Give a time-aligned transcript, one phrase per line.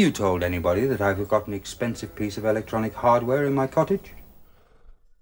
[0.00, 4.14] You told anybody that I've got an expensive piece of electronic hardware in my cottage?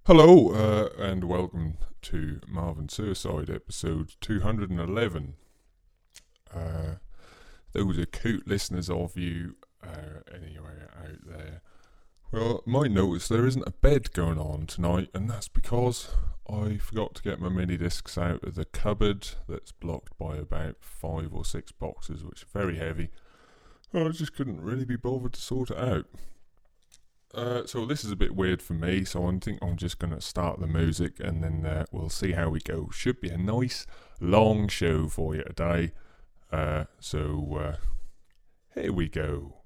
[0.07, 5.35] Hello, uh, and welcome to Marvin Suicide episode 211.
[6.55, 6.61] Uh,
[7.73, 11.61] those acute listeners of you, uh, anywhere out there,
[12.31, 16.11] well, might notice there isn't a bed going on tonight, and that's because
[16.49, 20.77] I forgot to get my mini discs out of the cupboard that's blocked by about
[20.83, 23.11] five or six boxes, which are very heavy.
[23.95, 26.07] I just couldn't really be bothered to sort it out.
[27.35, 30.15] Uh, so this is a bit weird for me, so I think I'm just going
[30.15, 32.89] to start the music and then uh, we'll see how we go.
[32.93, 33.87] Should be a nice
[34.21, 35.93] long show for you today.
[36.51, 37.77] Uh, so uh,
[38.75, 39.58] here we go.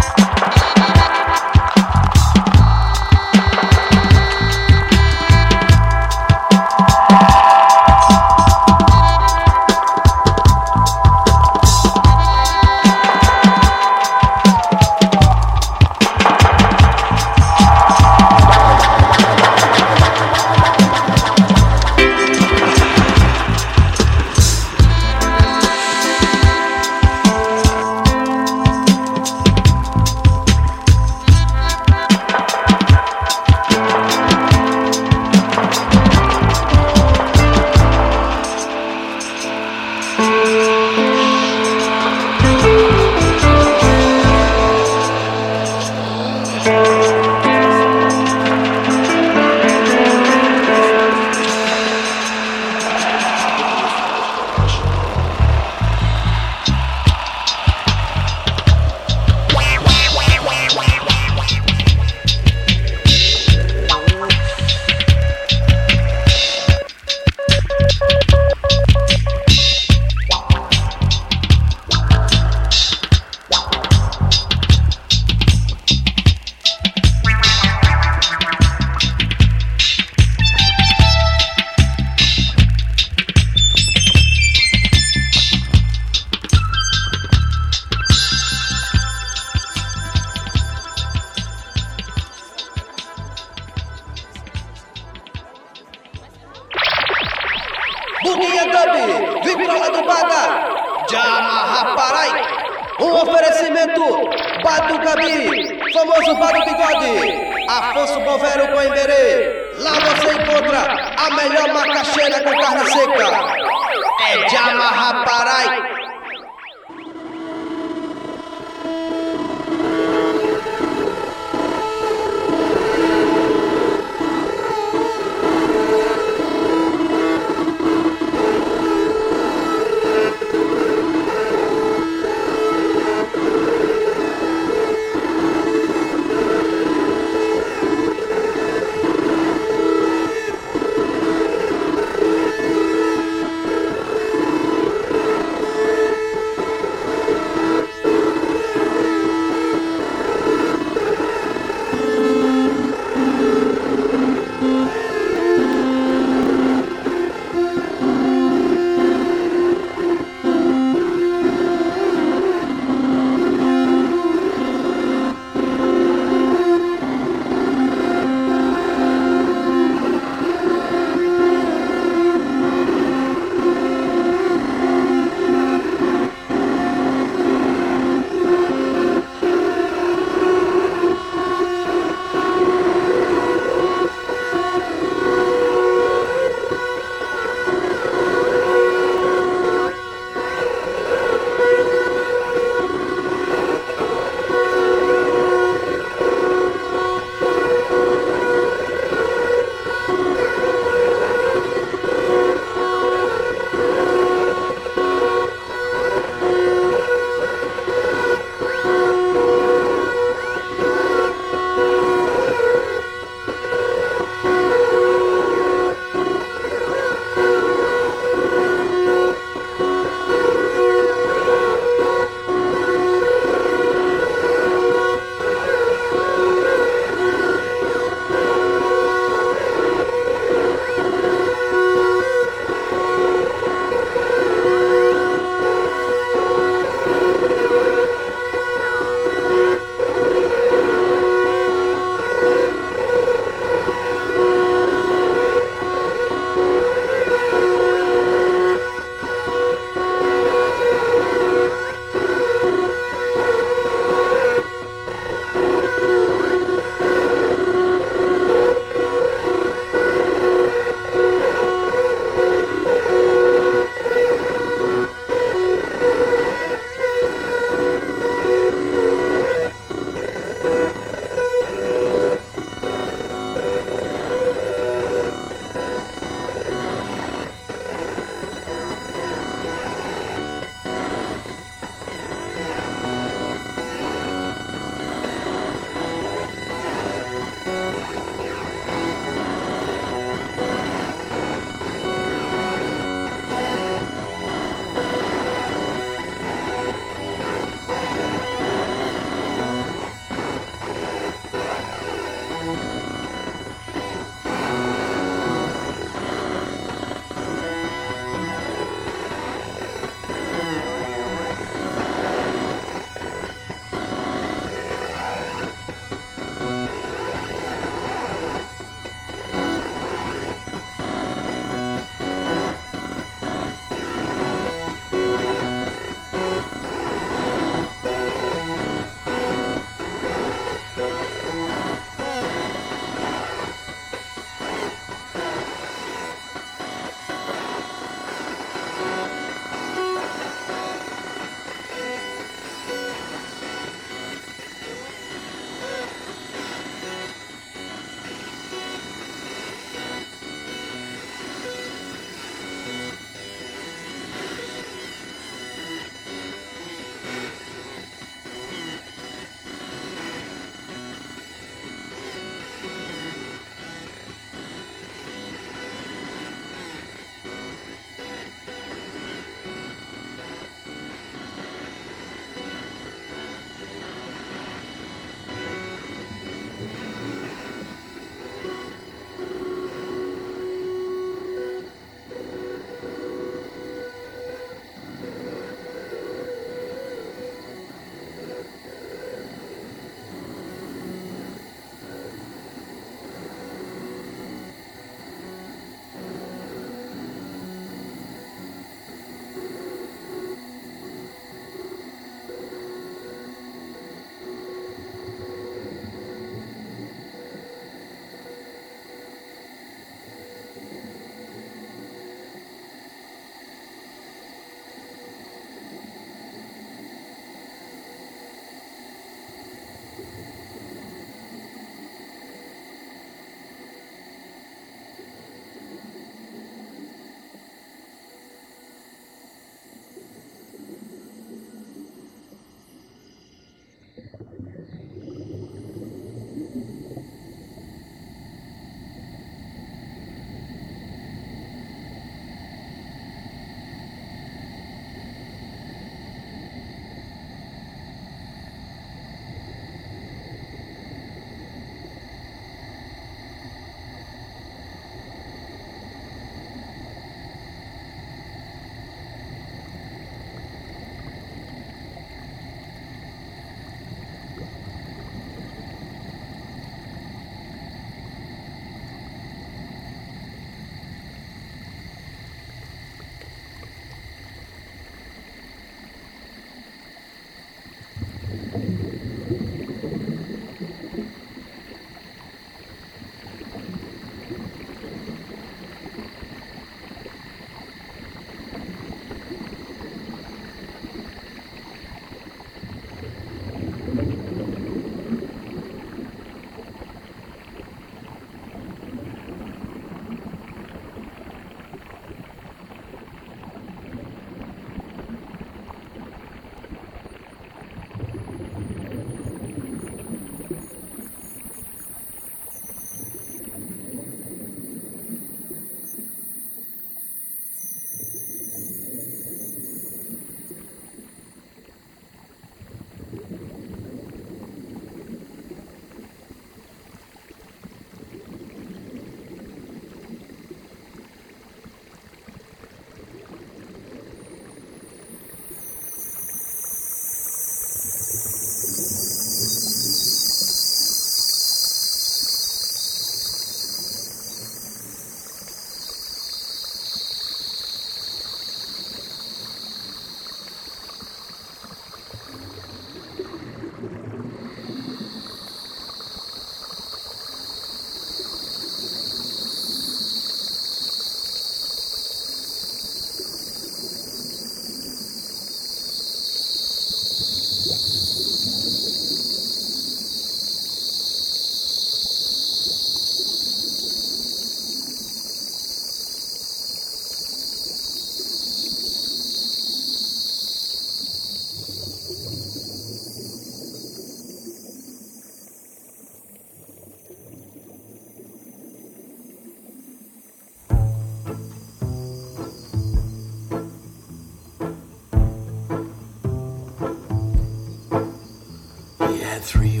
[599.62, 600.00] three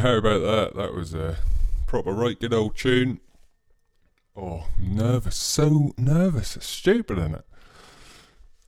[0.00, 0.76] how about that?
[0.76, 1.36] That was a
[1.86, 3.20] proper right good old tune.
[4.36, 7.44] Oh, nervous, so nervous, it's stupid, isn't it?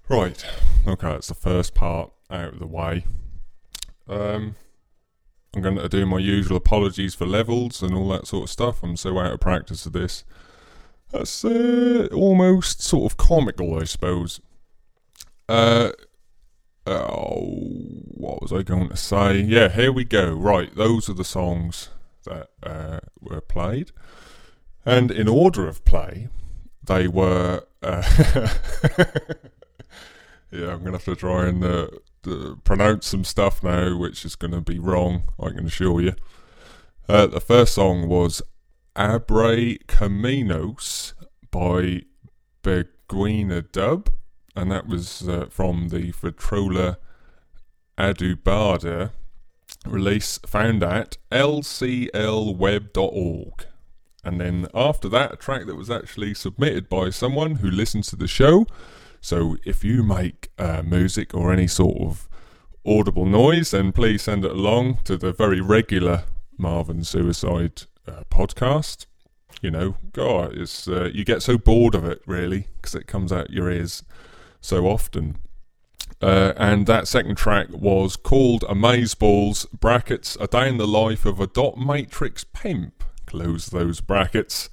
[0.09, 0.45] Right,
[0.87, 3.07] okay, that's the first part out of the way.
[4.09, 4.57] Um,
[5.55, 8.83] I'm going to do my usual apologies for levels and all that sort of stuff.
[8.83, 10.25] I'm so out of practice of this.
[11.11, 14.41] That's uh, almost sort of comical, I suppose.
[15.49, 15.93] Uh,
[16.87, 17.41] oh,
[18.07, 19.41] what was I going to say?
[19.41, 20.33] Yeah, here we go.
[20.33, 21.91] Right, those are the songs
[22.25, 23.93] that uh, were played.
[24.85, 26.29] And in order of play,
[26.83, 27.65] they were.
[27.83, 28.03] Uh,
[30.51, 31.89] yeah, I'm going to have to try and uh,
[32.65, 36.15] pronounce some stuff now, which is going to be wrong, I can assure you.
[37.09, 38.43] Uh, the first song was
[38.97, 41.15] Abre Caminhos
[41.51, 42.03] by
[42.63, 44.11] Buguinha Dub,
[44.55, 46.97] and that was uh, from the Vitrola
[47.99, 49.11] Adubada
[49.87, 52.15] release found at lclweb.org.
[54.25, 58.17] And then after that, a track that was actually submitted by someone who listens to
[58.17, 58.67] the show.
[59.21, 62.29] So if you make uh, music or any sort of
[62.87, 66.25] audible noise, then please send it along to the very regular
[66.57, 69.07] Marvin Suicide uh, podcast.
[69.61, 73.33] You know, God, it's uh, you get so bored of it really because it comes
[73.33, 74.03] out your ears
[74.63, 75.37] so often.
[76.23, 81.41] Uh, and that second track was called Amazeballs brackets a day in the life of
[81.41, 84.69] a dot matrix pimp close those brackets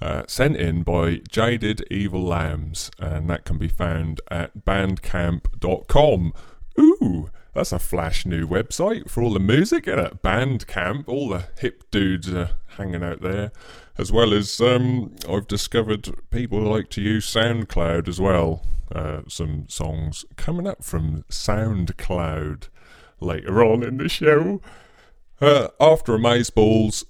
[0.00, 6.32] uh, sent in by Jaded Evil Lambs, and that can be found at bandcamp.com.
[6.78, 11.08] Ooh, that's a flash new website for all the music at Bandcamp.
[11.08, 13.50] All the hip dudes are hanging out there,
[13.96, 18.62] as well as um, I've discovered people like to use SoundCloud as well.
[18.94, 22.68] Uh, some songs coming up from SoundCloud
[23.20, 24.60] later on in the show.
[25.40, 27.04] Uh, after Amazeballs,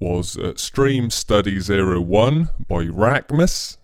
[0.00, 3.76] was uh, Stream Study 01 by Raemus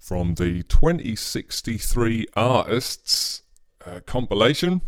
[0.00, 3.42] from the 2063 Artists
[3.84, 4.80] uh, compilation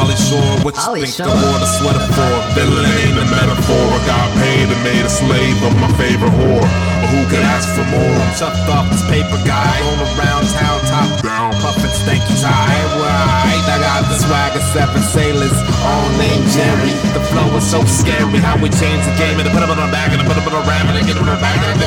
[0.10, 0.65] Pauly Shore.
[0.65, 1.30] What you think Shore.
[1.30, 2.34] I wore the sweater for?
[2.58, 3.86] Villain ain't a metaphor.
[3.93, 6.65] I got paid and made a slave of my favorite whore.
[6.65, 8.17] But who could ask for more?
[8.17, 12.82] I'm chucked off this paper guy, going around town, top down, puffin' stanky tie.
[12.98, 15.54] Right, I got the swag of seven sailors,
[15.86, 16.89] all named Jerry.
[17.13, 19.89] The flow was so scary, how we changed the game and put it on a
[19.93, 21.78] bag and put it on a ram and get it on a bag and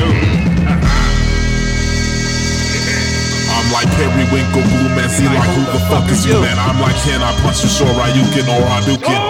[0.00, 0.16] I'm
[3.72, 6.58] like Harry Winkle, Blue Man, see like who the fuck is you, man?
[6.58, 9.20] I'm like Ken, I punch you Shoryuken or Hadouken.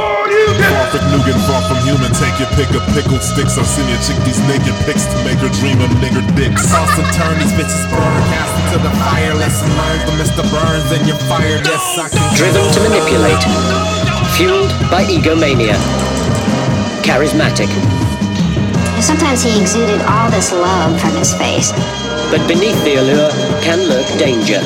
[0.51, 3.57] Far from Nugan, far from human, take your pick of pickled sticks.
[3.61, 6.67] I've seen you chick these naked pics to make her dream of nigger dicks.
[6.67, 9.35] Toss and turn these bitches burn, cast into the fire.
[9.37, 10.43] Lesson learned from Mr.
[10.49, 11.63] Burns, and you're fired.
[11.67, 13.43] Yes, I can Driven to manipulate.
[14.37, 15.77] Fueled by egomania.
[17.05, 17.71] Charismatic.
[19.01, 21.73] Sometimes he exuded all this love from his face.
[22.31, 24.61] But beneath the allure can lurk danger.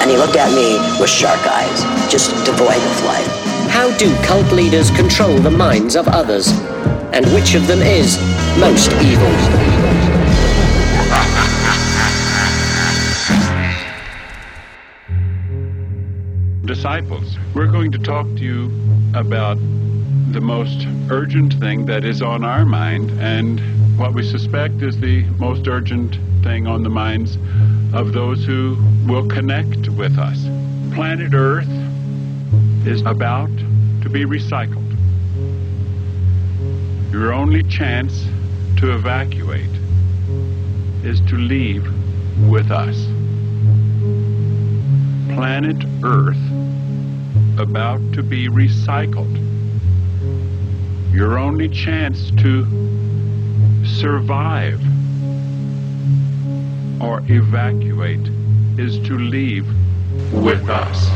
[0.00, 3.26] And he looked at me with shark eyes, just devoid of life.
[3.68, 6.48] How do cult leaders control the minds of others?
[7.12, 8.16] And which of them is
[8.56, 9.34] most evil?
[16.68, 17.36] disciples.
[17.54, 18.66] We're going to talk to you
[19.14, 19.56] about
[20.32, 23.58] the most urgent thing that is on our mind and
[23.98, 27.36] what we suspect is the most urgent thing on the minds
[27.92, 30.44] of those who will connect with us.
[30.94, 31.68] Planet Earth
[32.86, 33.54] is about
[34.00, 34.90] to be recycled.
[37.12, 38.24] Your only chance
[38.78, 39.74] to evacuate
[41.04, 41.84] is to leave
[42.48, 42.96] with us.
[45.34, 46.44] planet Earth
[47.58, 49.34] about to be recycled.
[51.12, 52.64] Your only chance to
[53.84, 54.80] survive
[57.00, 58.26] or evacuate
[58.78, 59.66] is to leave
[60.32, 61.08] with us.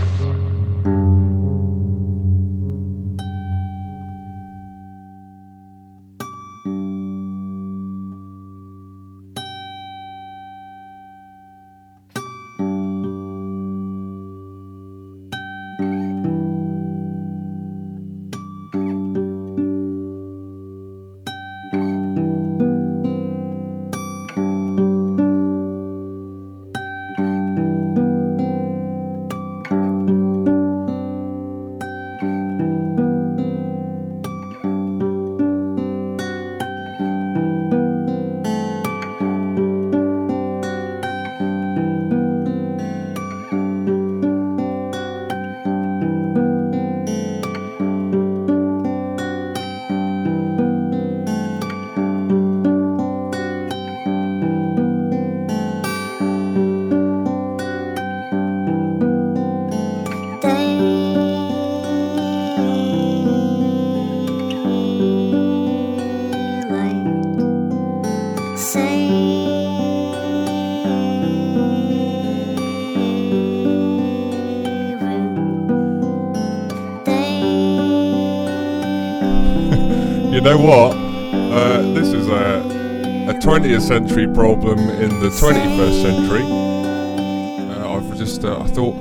[83.83, 86.43] Century problem in the 21st century.
[86.43, 88.95] Uh, I've just, uh, I thought,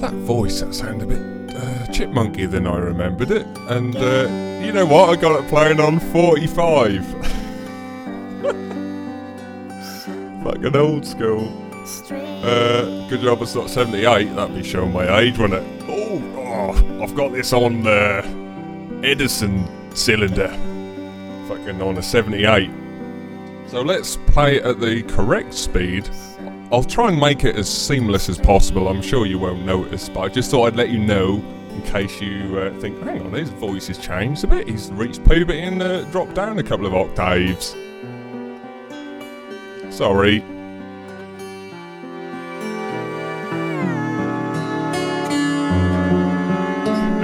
[0.00, 1.20] that voice, that sounded a bit
[1.54, 3.46] uh, chipmunky than I remembered it.
[3.68, 4.28] And uh,
[4.64, 5.10] you know what?
[5.10, 7.06] I got it playing on 45.
[10.44, 11.52] Fucking old school.
[12.10, 15.82] Uh, good job it's not 78, that'd be showing my age, wouldn't it?
[15.86, 18.22] Oh, oh I've got this on uh,
[19.04, 20.48] Edison cylinder.
[21.46, 22.70] Fucking on a 78.
[23.72, 26.06] So let's play at the correct speed.
[26.70, 28.86] I'll try and make it as seamless as possible.
[28.86, 32.20] I'm sure you won't notice, but I just thought I'd let you know in case
[32.20, 34.68] you uh, think, hang on, his voice has changed a bit.
[34.68, 37.74] He's reached puberty and uh, dropped down a couple of octaves.
[39.88, 40.42] Sorry.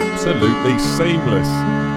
[0.01, 1.88] Absolutely seamless.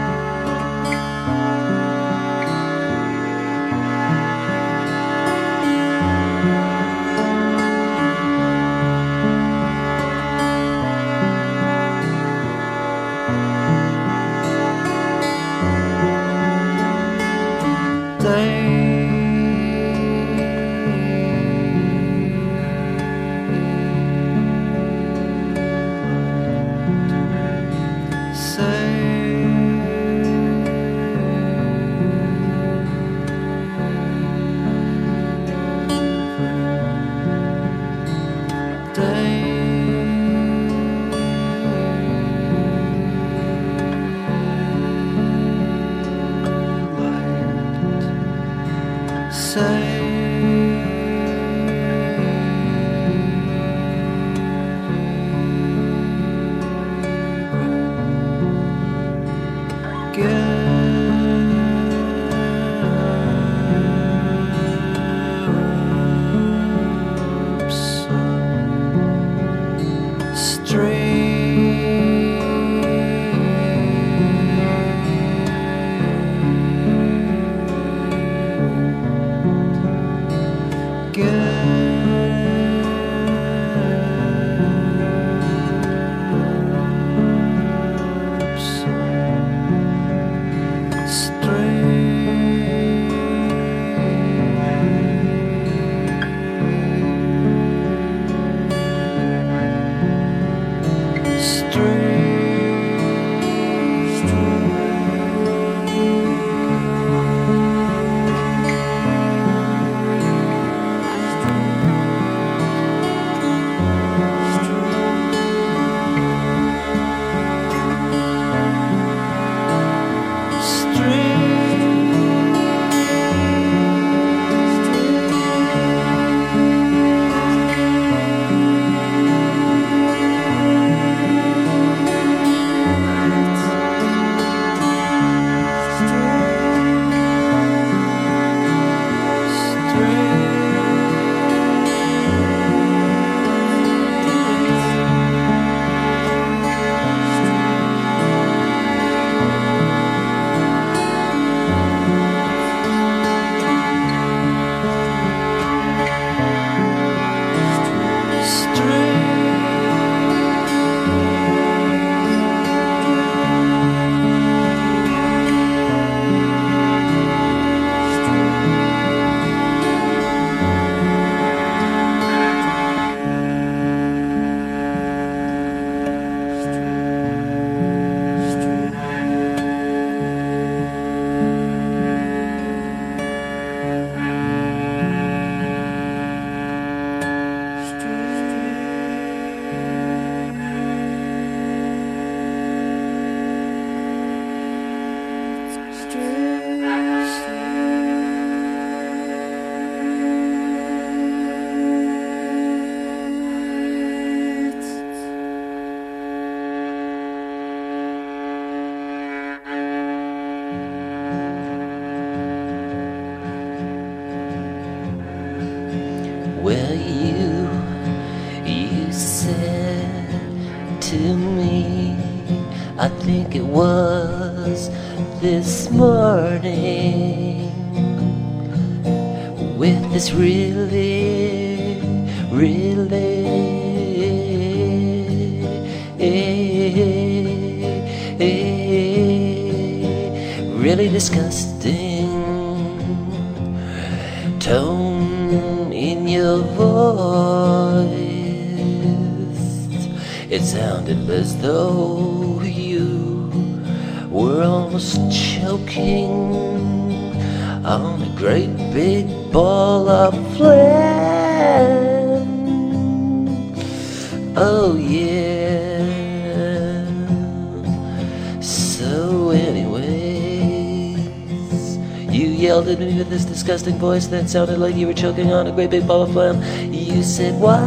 [272.42, 275.68] You yelled at me with this disgusting voice that sounded like you were choking on
[275.68, 276.60] a great big ball of phlegm.
[276.92, 277.78] You said, Why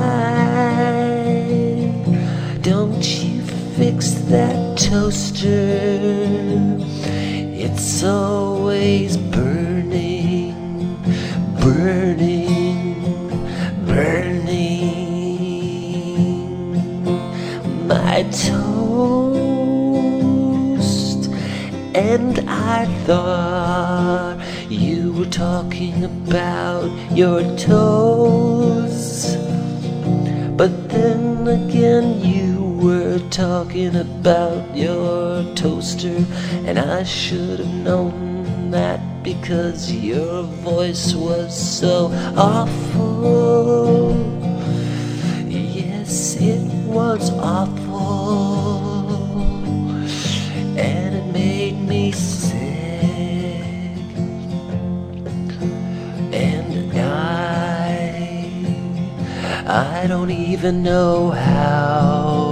[2.60, 3.42] don't you
[3.76, 5.98] fix that toaster?
[7.66, 10.54] It's always burning,
[11.60, 12.94] burning,
[13.86, 14.68] burning.
[17.88, 19.34] My toast
[21.96, 24.33] and I thought
[25.26, 29.36] talking about your toes.
[30.56, 36.24] But then again, you were talking about your toaster,
[36.66, 44.14] and I should have known that because your voice was so awful.
[45.48, 48.63] Yes, it was awful.
[59.76, 62.43] I don't even know how.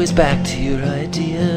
[0.00, 1.49] always back to your idea.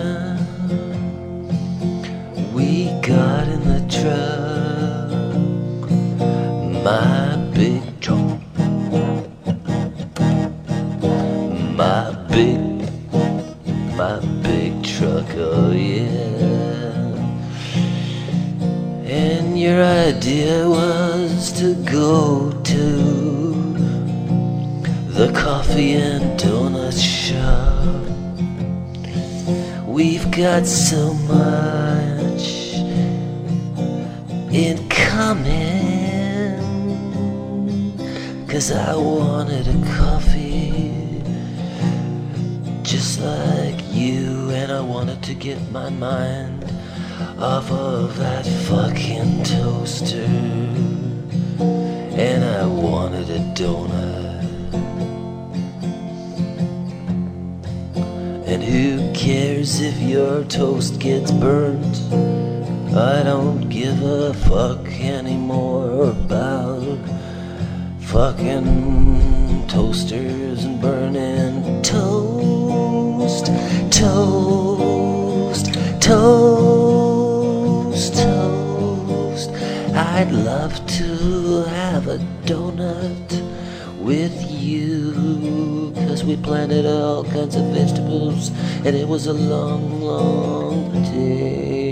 [88.85, 91.82] and it was a long, long day.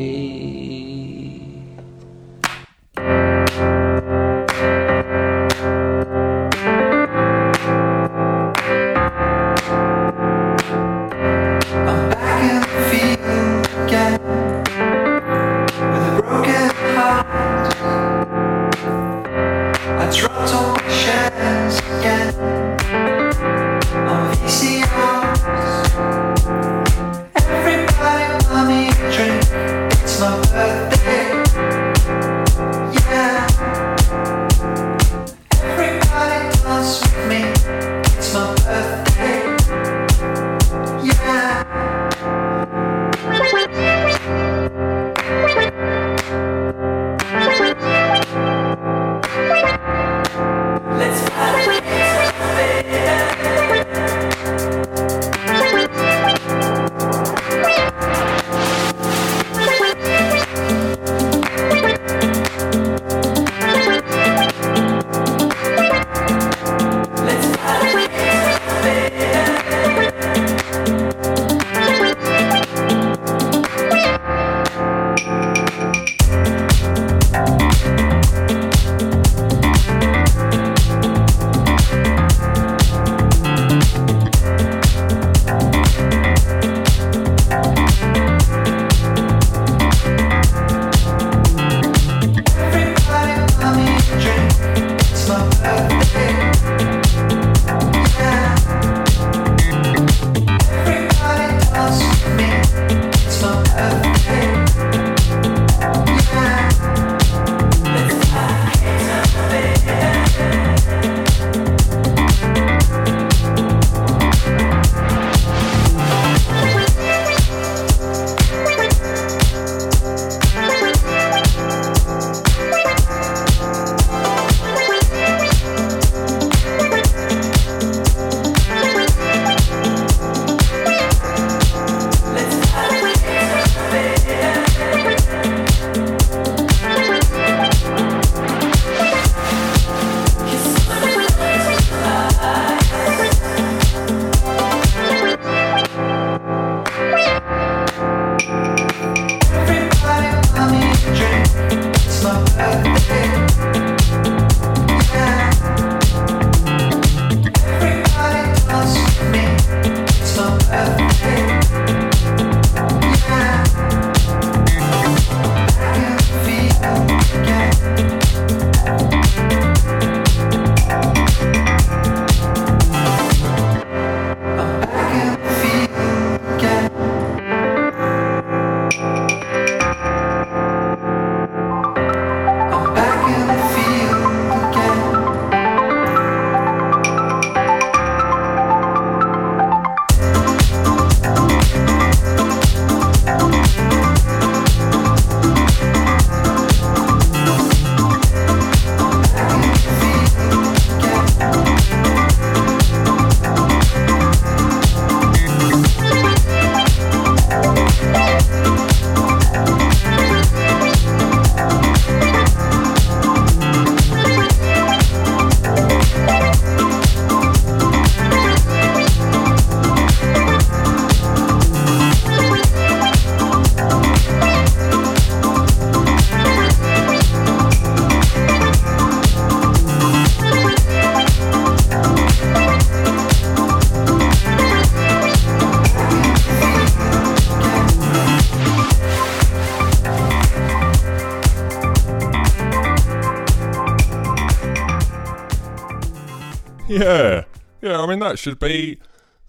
[246.92, 247.46] Yeah,
[247.82, 248.02] yeah.
[248.02, 249.00] I mean, that should be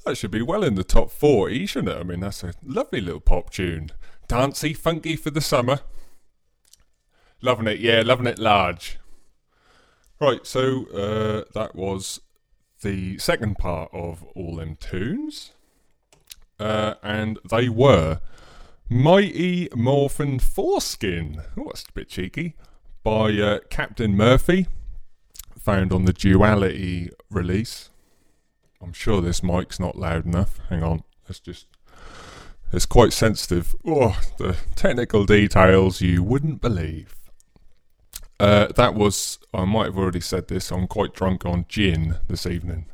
[0.06, 1.98] that should be well in the top forty, shouldn't it?
[1.98, 3.90] I mean, that's a lovely little pop tune,
[4.28, 5.80] dancey, funky for the summer.
[7.40, 9.00] Loving it, yeah, loving it large.
[10.20, 12.20] Right, so uh, that was
[12.82, 15.50] the second part of all them tunes,
[16.60, 18.20] uh, and they were
[18.88, 21.42] Mighty Morphin Foreskin.
[21.58, 22.54] Oh, that's a bit cheeky.
[23.02, 24.68] By uh, Captain Murphy
[25.58, 27.90] found on the Duality release.
[28.82, 30.58] I'm sure this mic's not loud enough.
[30.68, 31.66] Hang on, let's just.
[32.72, 33.76] It's quite sensitive.
[33.86, 37.14] Oh, the technical details you wouldn't believe.
[38.40, 42.44] Uh, that was, I might have already said this, I'm quite drunk on gin this
[42.46, 42.86] evening.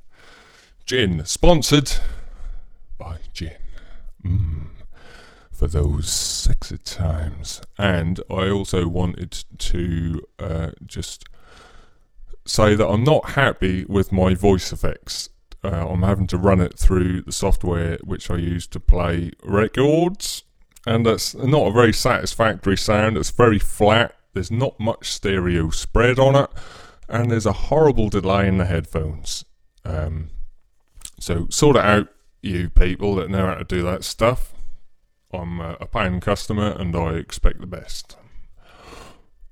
[0.84, 1.92] Gin, sponsored
[2.98, 3.56] by gin.
[4.22, 4.66] Mm,
[5.50, 7.62] for those sexy times.
[7.78, 11.24] And I also wanted to uh, just
[12.48, 15.28] say that I'm not happy with my voice effects.
[15.62, 20.44] Uh, I'm having to run it through the software which I use to play records,
[20.86, 23.16] and that's not a very satisfactory sound.
[23.16, 24.14] It's very flat.
[24.34, 26.50] There's not much stereo spread on it,
[27.08, 29.44] and there's a horrible delay in the headphones.
[29.84, 30.30] Um,
[31.18, 32.08] so sort it out,
[32.40, 34.54] you people that know how to do that stuff.
[35.32, 38.16] I'm uh, a paying customer, and I expect the best.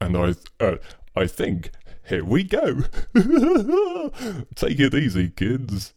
[0.00, 0.76] and I, uh,
[1.14, 1.70] I think
[2.08, 2.82] here we go.
[4.54, 5.94] Take it easy, kids.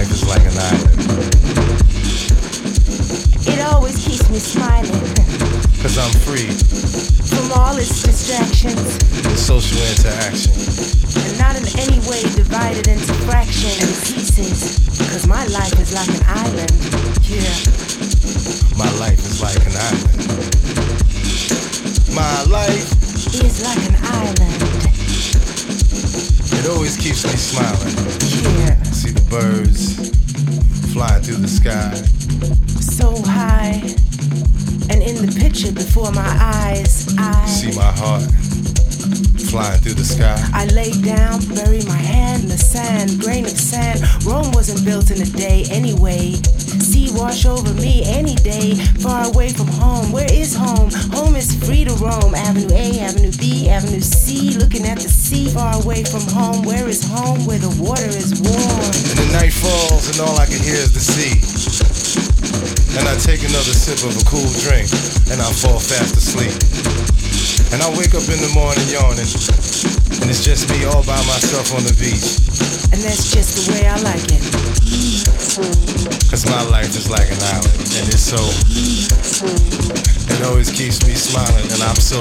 [0.00, 1.00] Life is like an island,
[3.52, 4.88] it always keeps me smiling.
[5.82, 6.48] cause I'm free,
[7.28, 8.80] From all its distractions,
[9.28, 10.56] in social interaction.
[11.20, 14.88] and not in any way divided into fractions and pieces.
[15.12, 16.72] Cause my life is like an island.
[17.28, 17.60] Yeah.
[18.80, 20.16] My life is like an island.
[22.16, 22.88] My life,
[23.36, 24.62] Is like an island.
[26.56, 28.19] it always keeps me smiling.
[31.22, 31.94] Through the sky.
[32.80, 33.80] So high.
[34.90, 38.22] And in the picture before my eyes, I See my heart
[39.50, 40.38] flying through the sky.
[40.52, 44.00] I lay down, bury my hand in the sand, grain of sand.
[44.24, 46.36] Rome wasn't built in a day anyway.
[47.12, 50.12] Wash over me any day, far away from home.
[50.12, 50.90] Where is home?
[51.12, 52.34] Home is free to roam.
[52.34, 56.62] Avenue A, Avenue B, Avenue C, looking at the sea, far away from home.
[56.62, 57.44] Where is home?
[57.46, 58.84] Where the water is warm.
[59.10, 61.34] And the night falls and all I can hear is the sea.
[62.98, 64.90] And I take another sip of a cool drink
[65.30, 66.54] and I fall fast asleep.
[67.72, 69.30] And I wake up in the morning yawning.
[70.20, 72.38] And it's just me all by myself on the beach.
[72.92, 74.49] And that's just the way I like it.
[76.28, 77.80] Cause my life is like an island.
[77.96, 78.36] And it's so.
[80.28, 81.64] It always keeps me smiling.
[81.72, 82.20] And I'm so.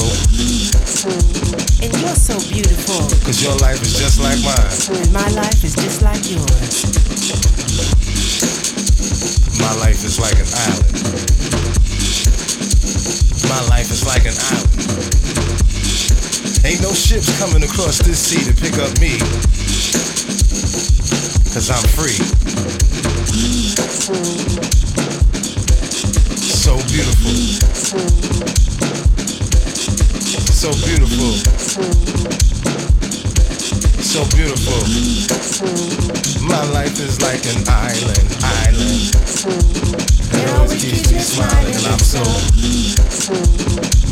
[1.84, 3.04] And you're so beautiful.
[3.28, 5.04] Cause your life is just like mine.
[5.04, 6.88] And my life is just like yours.
[9.60, 10.96] My life is like an island.
[13.52, 14.80] My life is like an island.
[16.64, 19.20] Ain't no ships coming across this sea to pick up me.
[21.54, 22.49] Cause I'm free.
[26.42, 27.36] So beautiful.
[30.52, 32.39] So beautiful.
[34.10, 34.82] So beautiful.
[36.42, 39.14] My life is like an island, island.
[40.34, 42.24] It always keeps me smiling and I'm so.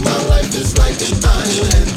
[0.06, 1.90] My life is like an island.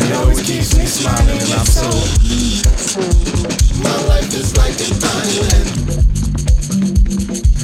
[0.00, 1.90] It always keeps me smiling and I'm so.
[3.82, 5.68] My life is like an island.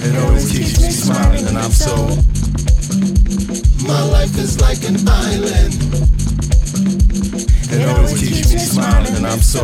[0.05, 1.97] It always keeps me smiling and I'm so.
[3.89, 6.14] My life is like an island.
[7.75, 9.63] It always keeps me smiling and I'm so.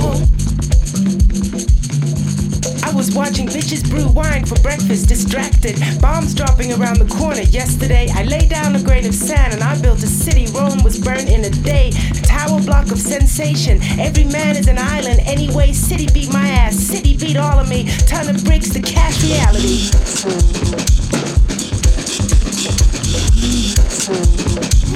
[2.83, 5.79] I was watching bitches brew wine for breakfast, distracted.
[6.01, 7.43] Bombs dropping around the corner.
[7.43, 10.51] Yesterday, I laid down a grain of sand and I built a city.
[10.53, 11.93] Rome was burned in a day.
[12.11, 13.79] A tower block of sensation.
[14.01, 15.21] Every man is an island.
[15.21, 16.75] Anyway, city beat my ass.
[16.75, 17.89] City beat all of me.
[18.09, 19.87] Ton of bricks to cash reality.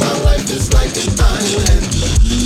[0.00, 2.43] My life is like an island.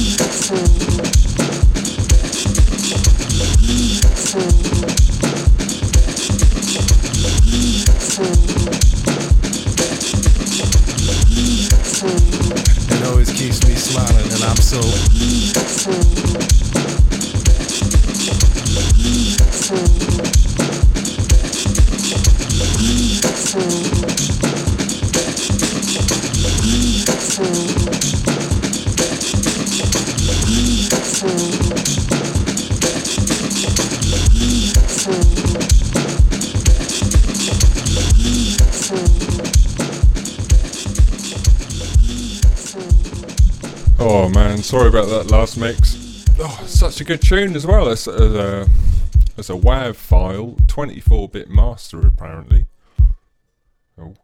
[44.78, 46.24] Sorry about that last mix.
[46.38, 47.88] Oh, such a good tune as well.
[47.88, 48.66] Uh, a,
[49.36, 52.66] it's a WAV file, 24-bit master apparently.
[54.00, 54.14] Oh,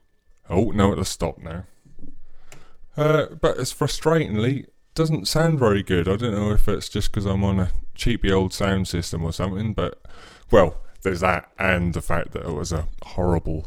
[0.49, 1.65] oh no, it'll stop now.
[2.97, 6.09] Uh, but it's frustratingly doesn't sound very good.
[6.09, 9.33] I don't know if it's just because I'm on a cheapy old sound system or
[9.33, 9.75] something.
[9.75, 10.01] But
[10.53, 13.67] well, there's that, and the fact that it was a horrible,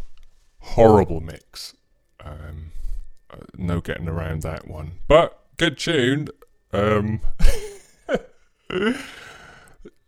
[0.60, 1.76] horrible mix.
[2.24, 2.72] Um,
[3.30, 4.92] uh, no getting around that one.
[5.10, 6.30] But good tune.
[6.74, 7.22] Um,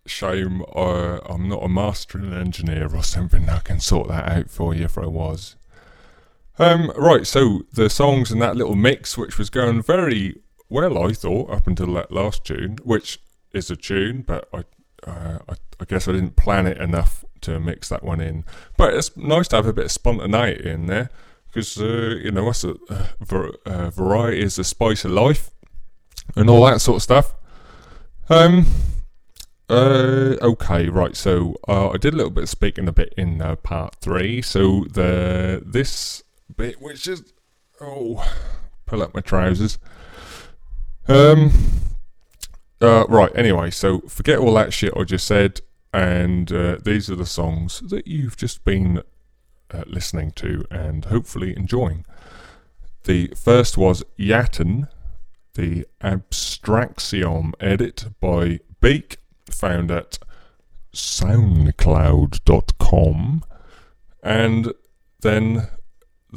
[0.06, 3.48] shame uh, I'm not a mastering engineer or something.
[3.50, 5.56] I can sort that out for you if I was.
[6.58, 11.14] Um, right, so the songs in that little mix, which was going very well, I
[11.14, 13.20] thought, up until that last tune, which
[13.54, 14.64] is a tune, but I,
[15.10, 18.44] uh, I, I guess I didn't plan it enough to mix that one in.
[18.76, 21.10] But it's nice to have a bit of spontaneity in there
[21.48, 25.52] because uh, you know what's a uh, var- uh, variety is the spice of life
[26.36, 27.36] and all that sort of stuff.
[28.30, 28.66] Um.
[29.70, 30.36] Uh.
[30.42, 30.90] Okay.
[30.90, 31.16] Right.
[31.16, 34.42] So uh, I did a little bit of speaking a bit in uh, part three.
[34.42, 36.24] So the this
[36.56, 37.34] bit, which is
[37.82, 38.26] oh,
[38.86, 39.80] pull up my trousers.
[41.08, 41.52] Um.
[42.82, 43.06] Uh.
[43.08, 43.32] Right.
[43.36, 43.72] Anyway.
[43.72, 45.62] So forget all that shit I just said,
[45.94, 49.02] and uh, these are the songs that you've just been
[49.72, 52.06] uh, listening to and hopefully enjoying.
[53.04, 54.88] The first was Yatton,
[55.60, 59.18] the Abstraxion edit by Beak,
[59.50, 60.18] found at
[60.94, 63.44] soundcloud.com.
[64.24, 64.74] And
[65.22, 65.68] then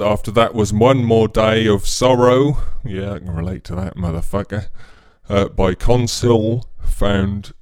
[0.01, 2.57] after that was One More Day of Sorrow.
[2.85, 4.67] Yeah, I can relate to that motherfucker.
[5.29, 7.53] Uh, by Console, found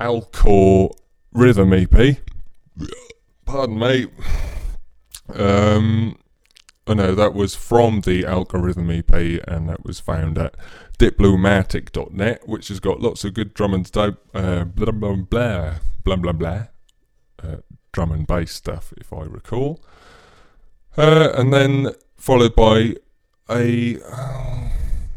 [0.00, 0.92] Alcor
[1.32, 2.18] Rhythm EP.
[3.44, 4.06] Pardon me.
[5.34, 6.16] Um,
[6.86, 10.54] oh no, that was from the Alcorhythm EP, and that was found at
[10.98, 15.74] diplomatik.net, which has got lots of good drum and dope, uh, blah blah blah,
[16.04, 16.66] blah blah blah,
[17.42, 17.56] uh,
[17.92, 19.80] drum and bass stuff, if I recall.
[20.96, 22.94] Uh, and then followed by
[23.50, 23.98] a,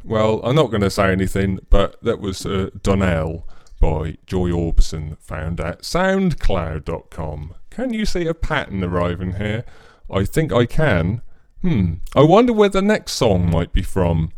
[0.03, 3.47] well, I'm not going to say anything, but that was uh, Donell
[3.79, 7.53] by Joy Orbison, found at soundcloud.com.
[7.69, 9.63] Can you see a pattern arriving here?
[10.09, 11.21] I think I can.
[11.61, 11.95] Hmm.
[12.15, 14.31] I wonder where the next song might be from.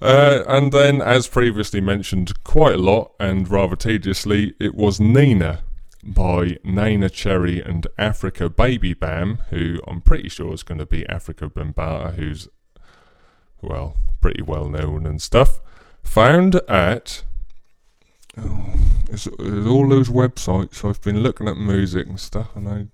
[0.00, 5.60] Uh, and then, as previously mentioned quite a lot and rather tediously, it was Nina
[6.02, 11.04] by Neneh Cherry and Afrika Baby Bam, who I'm pretty sure is going to be
[11.04, 12.48] Afrika Bambaataa, who's,
[13.60, 15.60] well, pretty well known and stuff.
[16.02, 17.22] Found at.
[18.36, 18.74] Oh,
[19.08, 20.88] it's, it's all those websites.
[20.88, 22.86] I've been looking at music and stuff, and I.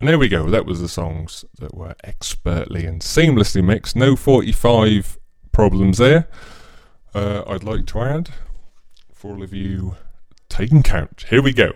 [0.00, 0.50] And there we go.
[0.50, 3.96] That was the songs that were expertly and seamlessly mixed.
[3.96, 5.18] No 45
[5.50, 6.28] problems there.
[7.14, 8.28] Uh, I'd like to add
[9.14, 9.96] for all of you
[10.50, 11.24] taking count.
[11.30, 11.72] Here we go.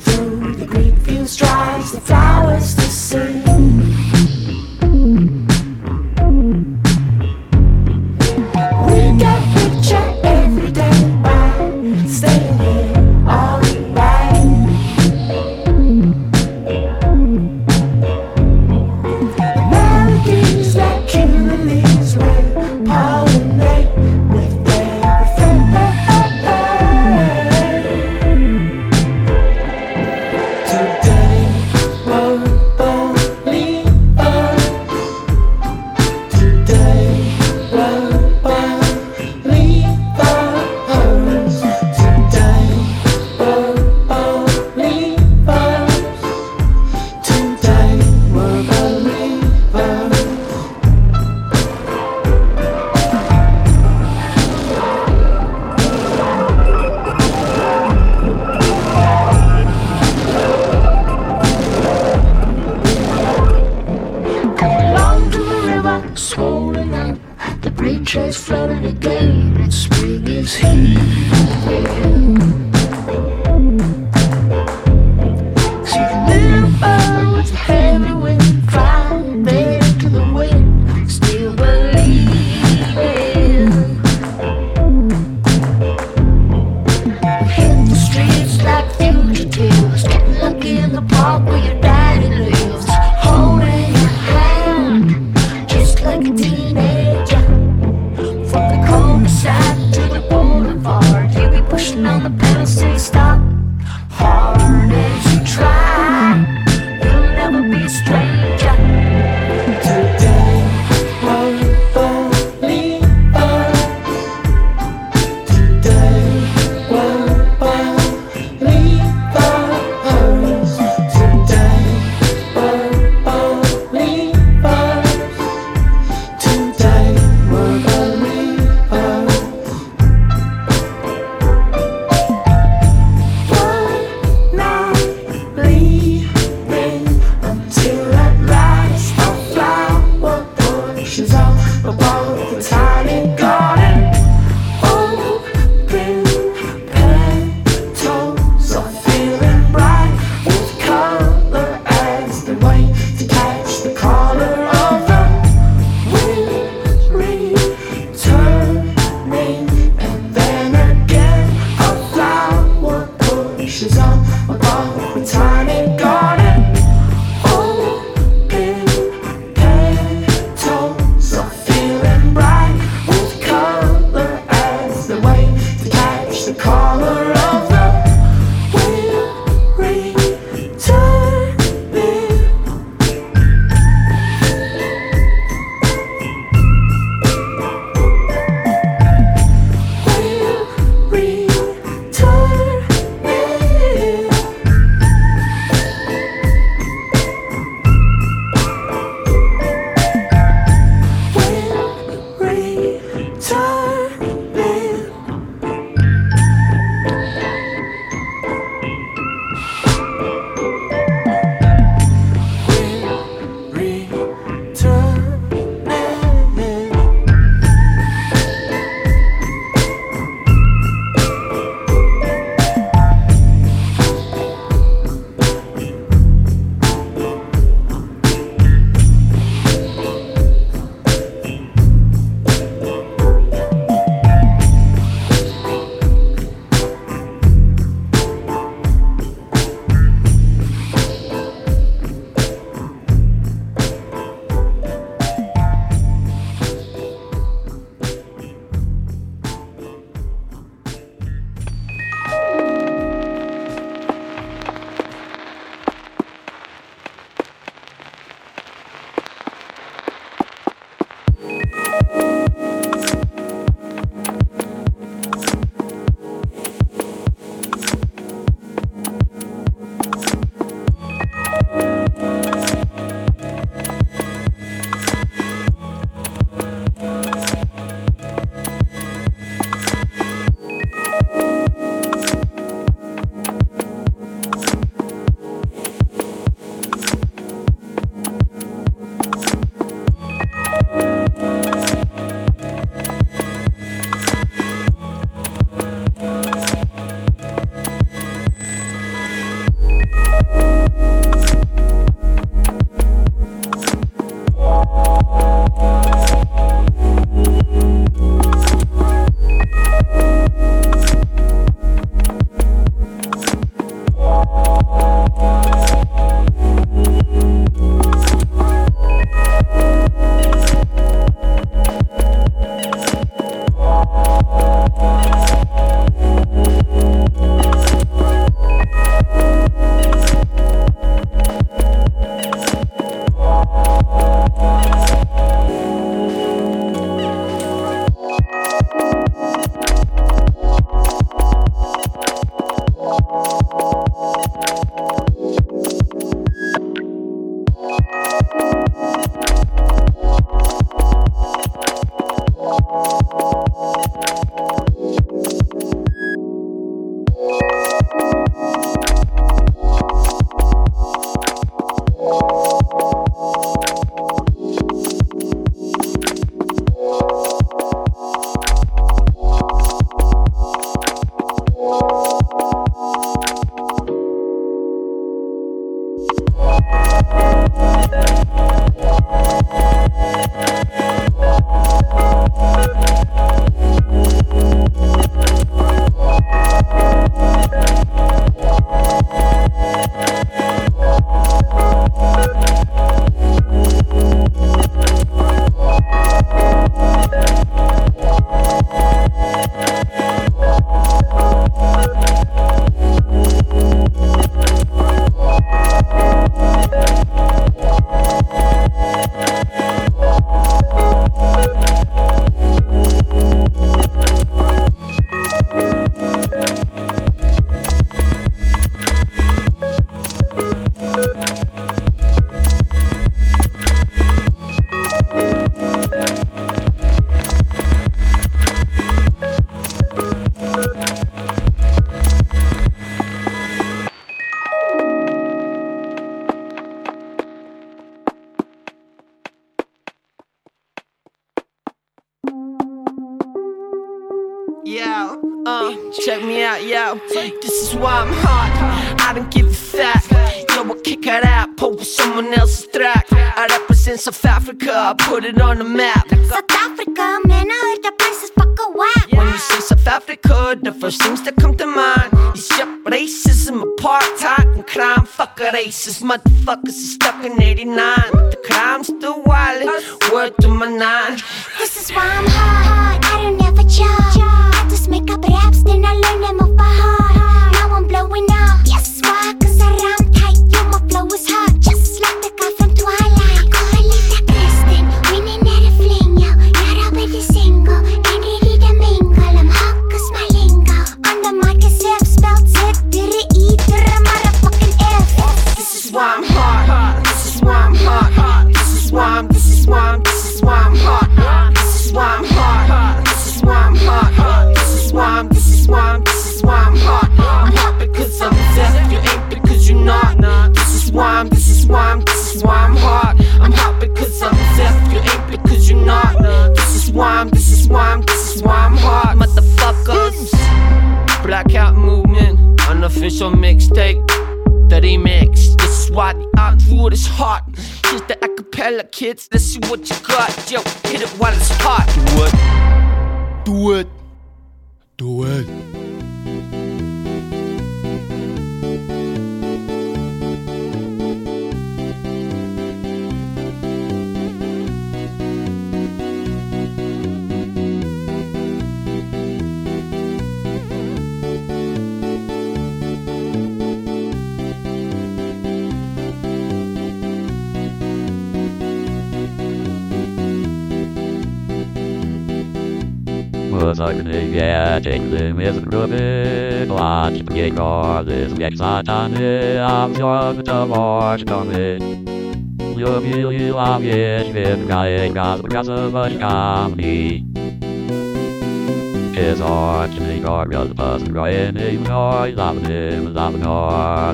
[0.00, 3.55] Through the green fields drives the flowers to see.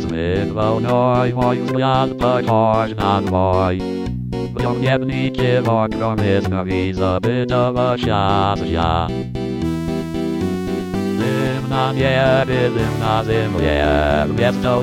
[0.04, 3.72] With well noise why you got the plug hard and boy
[4.62, 9.08] Young Japanese kid walking from his car, he's a bit of a shot, yeah.
[11.18, 14.82] Lim na yeah, lim na zim, yeah, yes, no,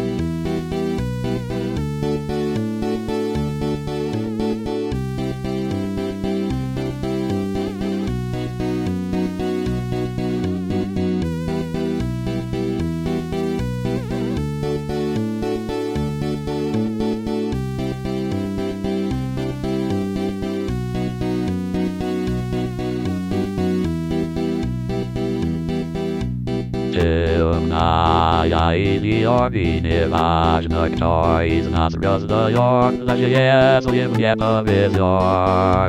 [29.51, 35.19] kabin ważny ktoś z nas rozdają, lecz jest im nie powiedzą.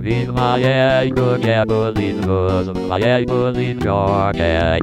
[0.02, 4.80] W mojej grupie budynku z mojej budynkokiej.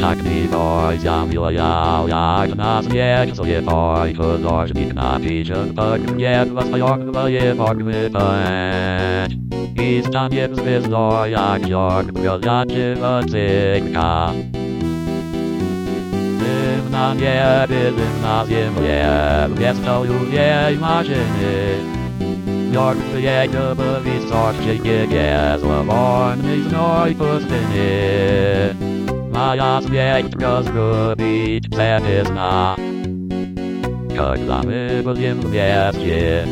[0.00, 7.12] Tak mi ktoś zawiojał, jak nas nie chce twój chudornik napisze, tak pognie was mają
[7.12, 9.36] moje pogmy pęć.
[9.82, 14.32] I stanie w zwyzdo jak jork, wiodacie wodzynka.
[17.05, 21.75] актер бродячего цирка Дым на небе, дым на земле, вместо людей машины
[22.71, 25.07] Мертвые любовь сорчики
[25.59, 28.73] зловонной зной пустыни
[29.31, 32.75] Моя смерть разрубить все без сна
[34.15, 36.47] Когда мы будем вместе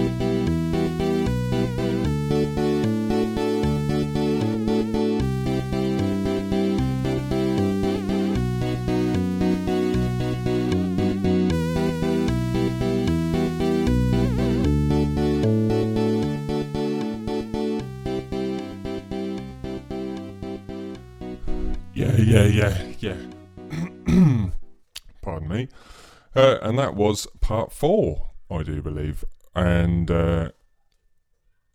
[26.94, 29.24] that was part four, I do believe.
[29.54, 30.50] And uh,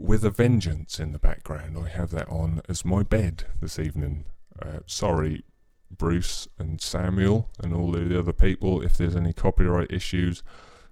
[0.00, 1.76] with a Vengeance in the background.
[1.78, 4.24] I have that on as my bed this evening.
[4.60, 5.44] Uh, sorry,
[5.90, 10.42] Bruce and Samuel and all the other people, if there's any copyright issues.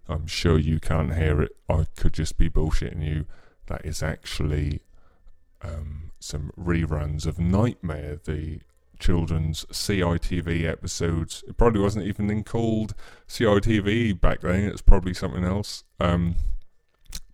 [0.09, 1.57] I'm sure you can't hear it.
[1.69, 3.27] I could just be bullshitting you.
[3.67, 4.83] That is actually
[5.63, 8.61] um, some reruns of Knightmare, the
[8.99, 11.45] children's CITV episodes.
[11.49, 12.95] It probably wasn't even called
[13.29, 14.65] CITV back then.
[14.65, 15.85] It's probably something else.
[16.01, 16.37] Um,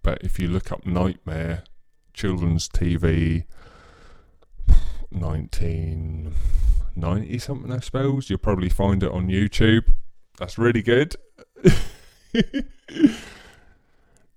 [0.02, 1.64] but if you look up Knightmare
[2.12, 3.44] children's TV,
[5.10, 9.94] 1990 something, I suppose, you'll probably find it on YouTube.
[10.38, 11.16] That's really good.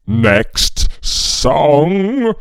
[0.07, 2.35] Next song.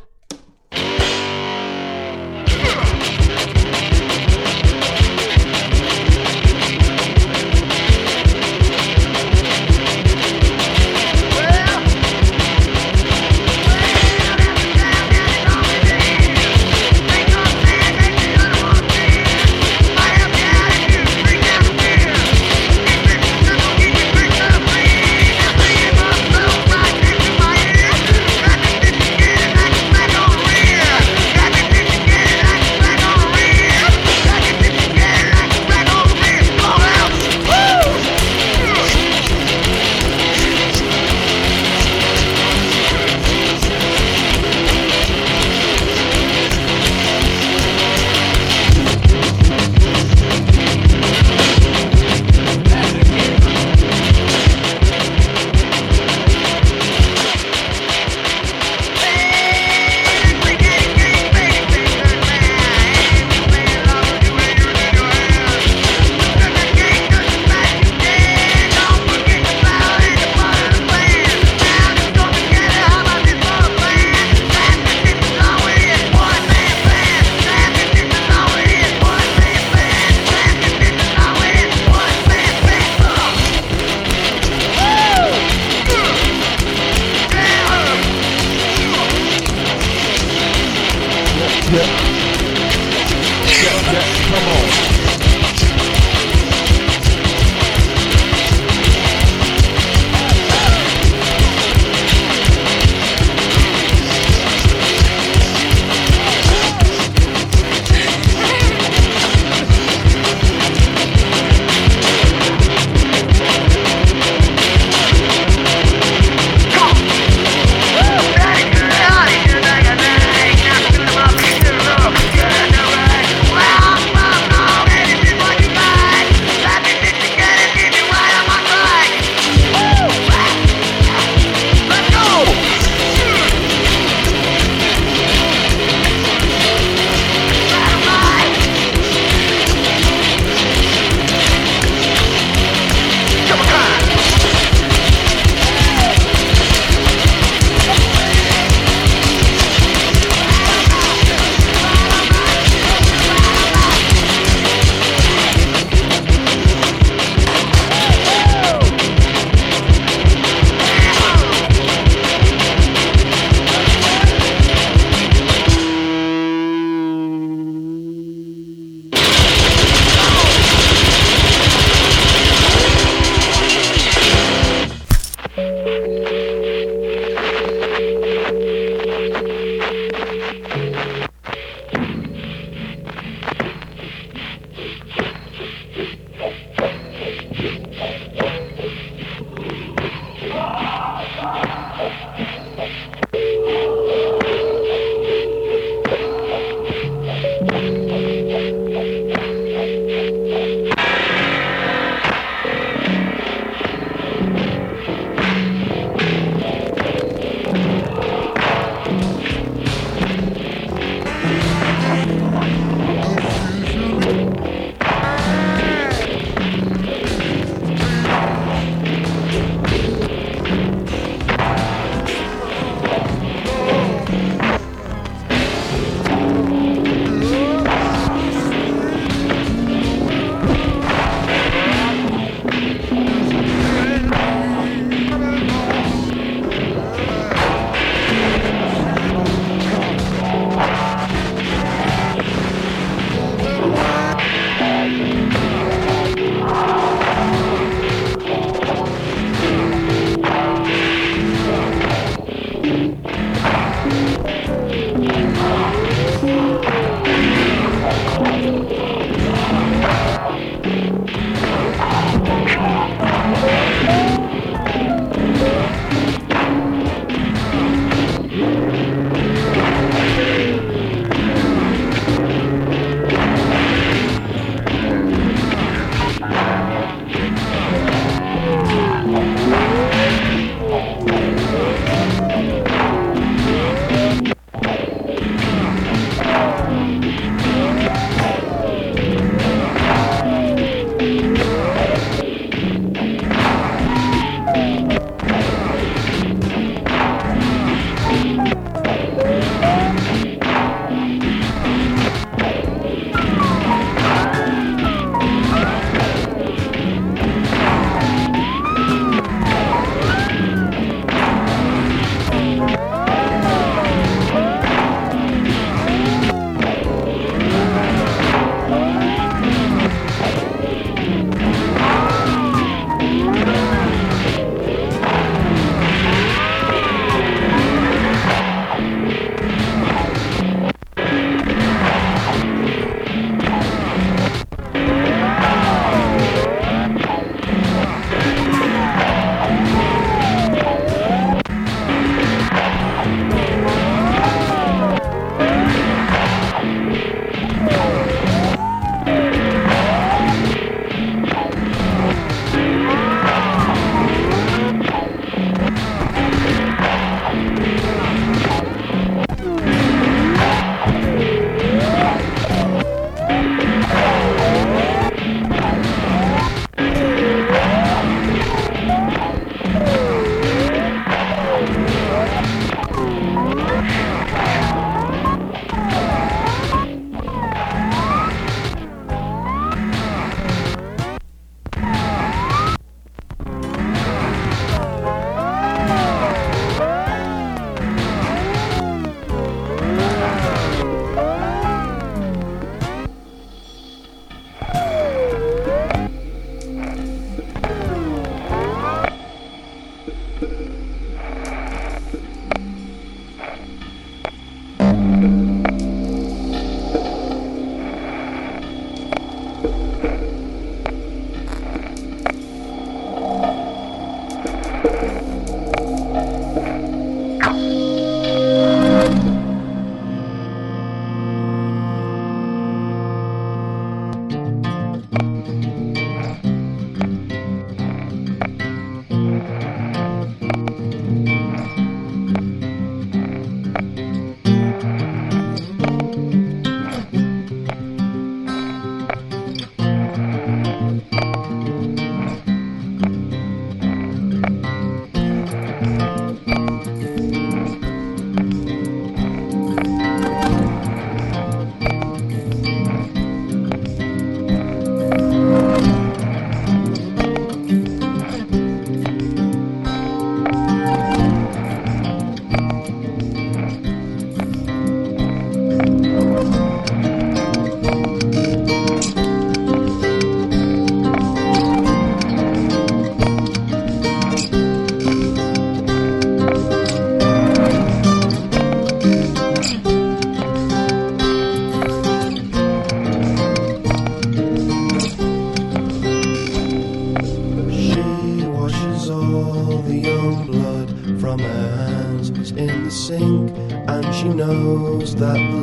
[495.44, 495.73] that.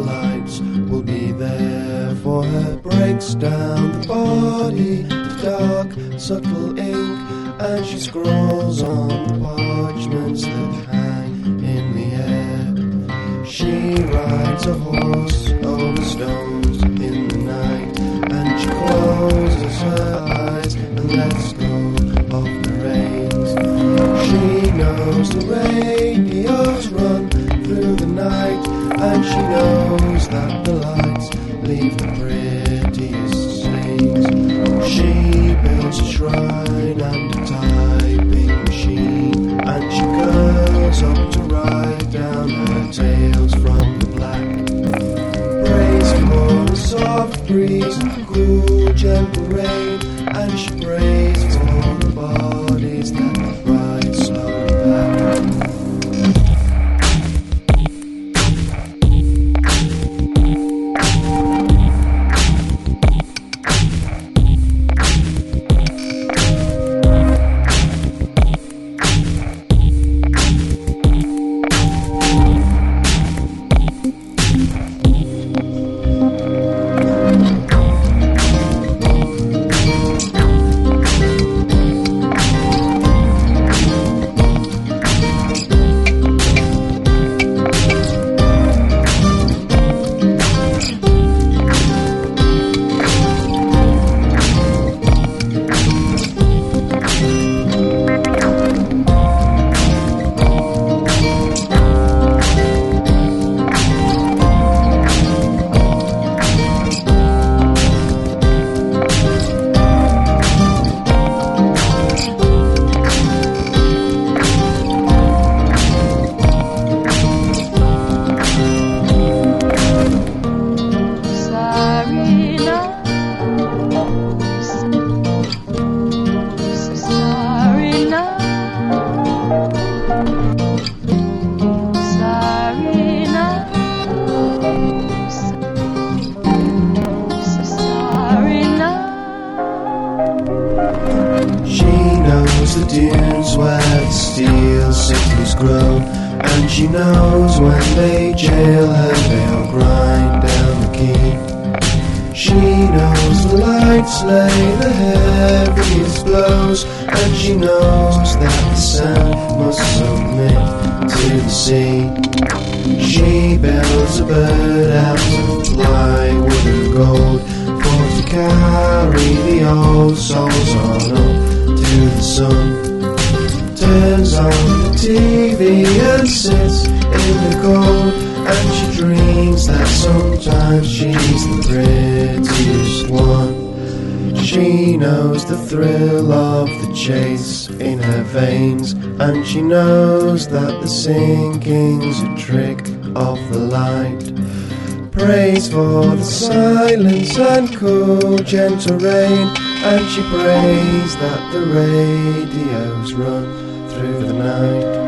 [189.21, 192.79] And she knows that the sinking's a trick
[193.15, 195.11] of the light.
[195.11, 199.47] Prays for the silence and cool, gentle rain.
[199.83, 205.00] And she prays that the radios run through the night.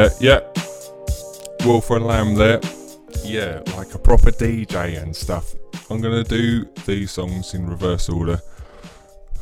[0.00, 0.40] Yeah, yeah.
[1.66, 2.58] Wolf and Lamb there.
[3.22, 5.54] Yeah, like a proper DJ and stuff.
[5.90, 8.40] I'm gonna do these songs in reverse order.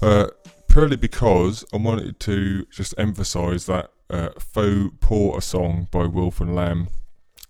[0.02, 0.26] Uh,
[0.66, 6.56] purely because I wanted to just emphasise that uh, Fo Porter song by Wolf and
[6.56, 6.88] Lamb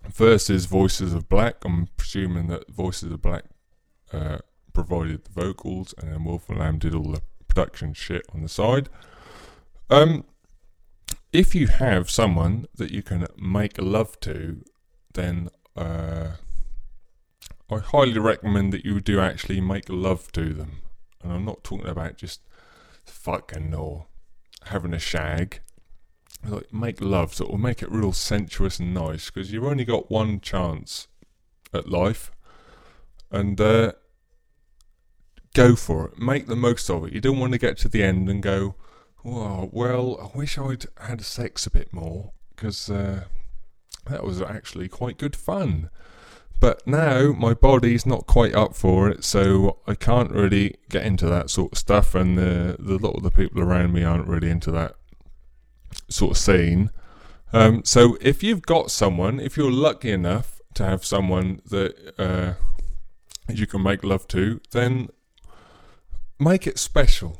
[0.07, 1.65] versus Voices of Black.
[1.65, 3.45] I'm presuming that Voices of Black
[4.13, 4.41] uh,
[4.75, 8.51] provided the vocals and then Wolf and Lamb did all the production shit on the
[8.51, 8.91] side.
[9.89, 10.25] Um,
[11.33, 14.65] if you have someone that you can make love to,
[15.15, 16.33] then uh,
[17.71, 20.83] I highly recommend that you do actually make love to them.
[21.23, 22.41] And I'm not talking about just
[23.05, 24.07] fucking or
[24.65, 25.61] having a shag.
[26.45, 29.85] Like make love, so it will make it real sensuous and nice because you've only
[29.85, 31.09] got one chance
[31.75, 32.31] at life,
[33.31, 33.93] and uh,
[35.53, 36.19] go for it.
[36.19, 37.13] Make the most of it.
[37.13, 38.77] You don't want to get to the end and go,
[39.25, 43.25] "Oh, well, I wish I'd had sex a bit more," because uh,
[44.07, 45.91] that was actually quite good fun.
[46.61, 51.27] But now my body's not quite up for it, so I can't really get into
[51.27, 54.51] that sort of stuff, and the, the lot of the people around me aren't really
[54.51, 54.97] into that
[56.09, 56.91] sort of scene.
[57.53, 62.55] Um, so if you've got someone, if you're lucky enough to have someone that uh,
[63.49, 65.09] you can make love to, then
[66.39, 67.39] make it special.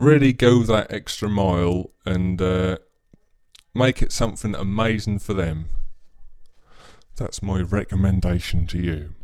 [0.00, 2.78] Really go that extra mile and uh,
[3.74, 5.66] make it something amazing for them.
[7.16, 9.14] That's my recommendation to you.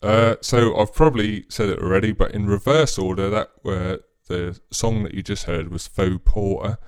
[0.00, 3.98] Uh, so I've probably said it already, but in reverse order, that uh,
[4.28, 6.78] the song that you just heard was "Fo Porter"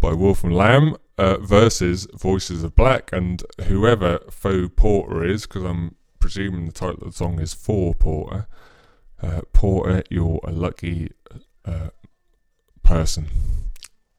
[0.00, 5.64] by Wolf and Lamb uh, versus Voices of Black, and whoever Fo Porter is, because
[5.64, 8.46] I'm presuming the title of the song is For Porter.
[9.22, 11.12] Uh, Porter, you're a lucky
[11.64, 11.88] uh,
[12.92, 13.26] person,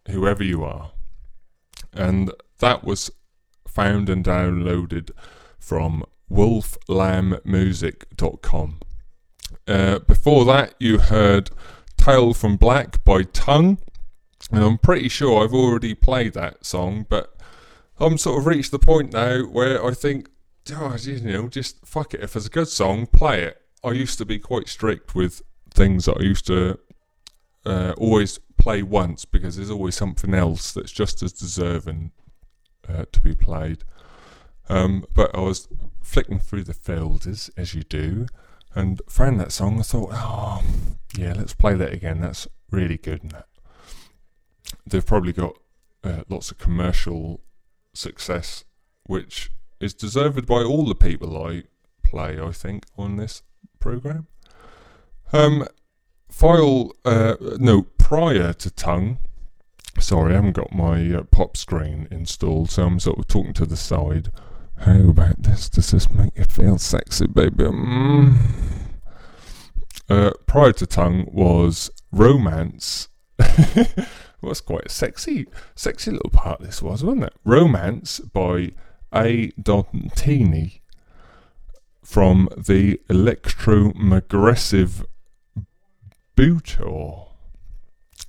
[0.10, 0.94] whoever you are,
[1.94, 3.12] and that was
[3.68, 5.12] found and downloaded
[5.60, 8.80] from wolflambmusic.com.
[9.68, 11.52] Uh, before that, you heard
[11.98, 13.78] Tale from Black by Tunng,
[14.52, 17.36] and I'm pretty sure I've already played that song, but
[18.00, 20.32] I'm sort of reached the point now where I think,
[20.72, 22.22] oh, you know, just fuck it.
[22.22, 23.62] If it's a good song, play it.
[23.84, 26.80] I used to be quite strict with things that I used to
[27.66, 32.12] uh, always play once because there's always something else that's just as deserving
[32.88, 33.84] uh, to be played.
[34.70, 35.68] Um, but I was
[36.02, 38.26] flicking through the folders as you do,
[38.74, 39.80] and found that song.
[39.80, 40.64] I thought, oh,
[41.18, 42.22] yeah, let's play that again.
[42.22, 43.32] That's really good.
[43.32, 43.48] That
[44.88, 45.58] they've probably got
[46.02, 47.42] uh, lots of commercial
[47.94, 48.64] success,
[49.08, 51.64] which is deserved by all the people I
[52.02, 52.40] play.
[52.40, 53.44] I think on this
[53.82, 54.28] program.
[55.34, 55.68] Um,
[56.30, 57.84] file uh, no
[58.14, 59.18] prior to Tunng.
[59.98, 63.66] Sorry, I haven't got my uh, pop screen installed, so I'm sort of talking to
[63.66, 64.30] the side.
[64.78, 65.68] How about this?
[65.68, 67.64] Does this make you feel sexy, baby?
[67.64, 68.38] Mm.
[70.08, 73.08] Uh, prior to Tunng was romance.
[74.42, 76.62] was quite a sexy, sexy little part.
[76.62, 77.34] This was, wasn't it?
[77.44, 78.74] Romance by
[79.12, 79.48] A.
[79.60, 80.82] Dontigny
[82.04, 85.04] from the electromagressive
[86.38, 87.33] Butoh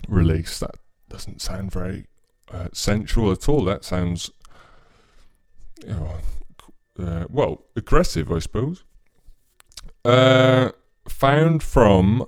[0.08, 0.58] release.
[0.58, 0.76] That
[1.08, 2.06] doesn't sound very
[2.52, 3.64] uh, sensual at all.
[3.64, 4.30] That sounds,
[5.84, 6.16] you know,
[6.98, 8.84] uh, well, aggressive, I suppose.
[10.04, 10.70] Uh,
[11.08, 12.26] found from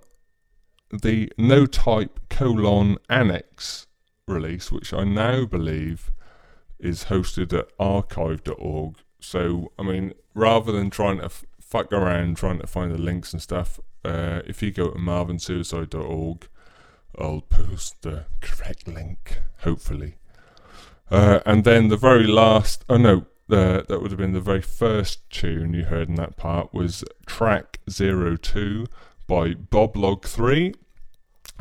[0.90, 3.86] the No Type colon Annex
[4.26, 6.10] release, which I now believe
[6.78, 8.96] is hosted at archive.org.
[9.20, 13.32] So, I mean, rather than trying to f- fuck around trying to find the links
[13.32, 16.48] and stuff, uh, if you go to marvinsuicide.org,
[17.18, 20.16] I'll post the correct link, hopefully.
[21.10, 25.28] Uh, and then the very last, oh no, that would have been the very first
[25.30, 28.86] tune you heard in that part was track 02
[29.26, 30.74] by Bob Log III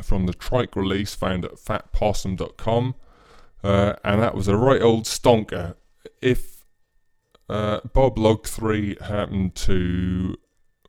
[0.02, 2.96] from the Trike release found at fatpossum.com.
[3.64, 5.76] Uh, and that was a right old stonker.
[6.22, 6.66] If
[7.50, 10.36] uh, Bob Log 3 happened to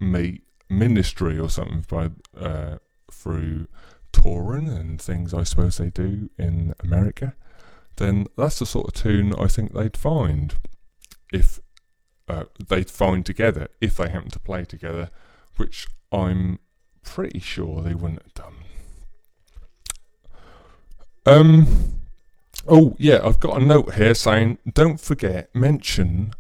[0.01, 2.78] meet Ministry or something by uh,
[3.10, 3.68] through
[4.27, 7.35] touring and things I suppose they do in America,
[7.97, 10.55] then that's the sort of tune I think they'd find
[11.32, 11.61] if
[12.28, 15.11] uh, they'd find together if they happen to play together,
[15.57, 16.59] which I'm
[17.05, 18.55] pretty sure they wouldn't have done.
[21.24, 22.01] Um.
[22.66, 26.32] Oh yeah, I've got a note here saying don't forget mention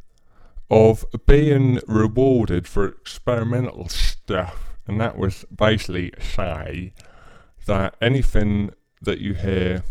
[0.68, 6.92] of being rewarded for experimental stuff, and that was basically say
[7.66, 8.70] that anything
[9.02, 9.82] that you hear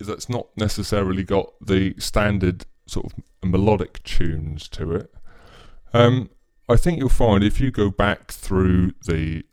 [0.00, 3.12] that's not necessarily got the standard sort of
[3.42, 5.14] melodic tunes to it.
[5.92, 6.30] Um,
[6.68, 9.44] I think you'll find if you go back through the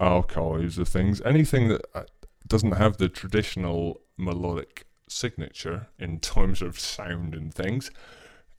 [0.00, 2.04] archives of things, anything that uh,
[2.46, 7.90] doesn't have the traditional melodic signature in terms of sound and things,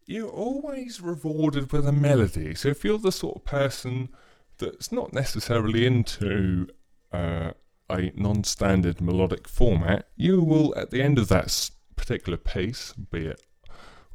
[0.06, 2.56] you're always rewarded with a melody.
[2.56, 4.10] So if you're the sort of person
[4.58, 6.68] that's not necessarily into
[7.12, 7.52] uh,
[7.90, 13.42] a non-standard melodic format, you will at the end of that particular piece, be it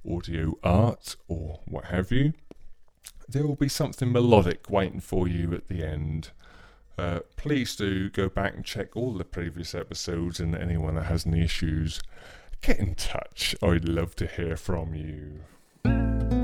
[0.08, 2.32] audio art or what have you,
[3.28, 6.30] there will be something melodic waiting for you at the end.
[6.96, 11.26] Uh, please do go back and check all the previous episodes, and anyone that has
[11.26, 12.00] any issues,
[12.60, 13.54] get in touch.
[13.62, 16.43] I'd love to hear from you.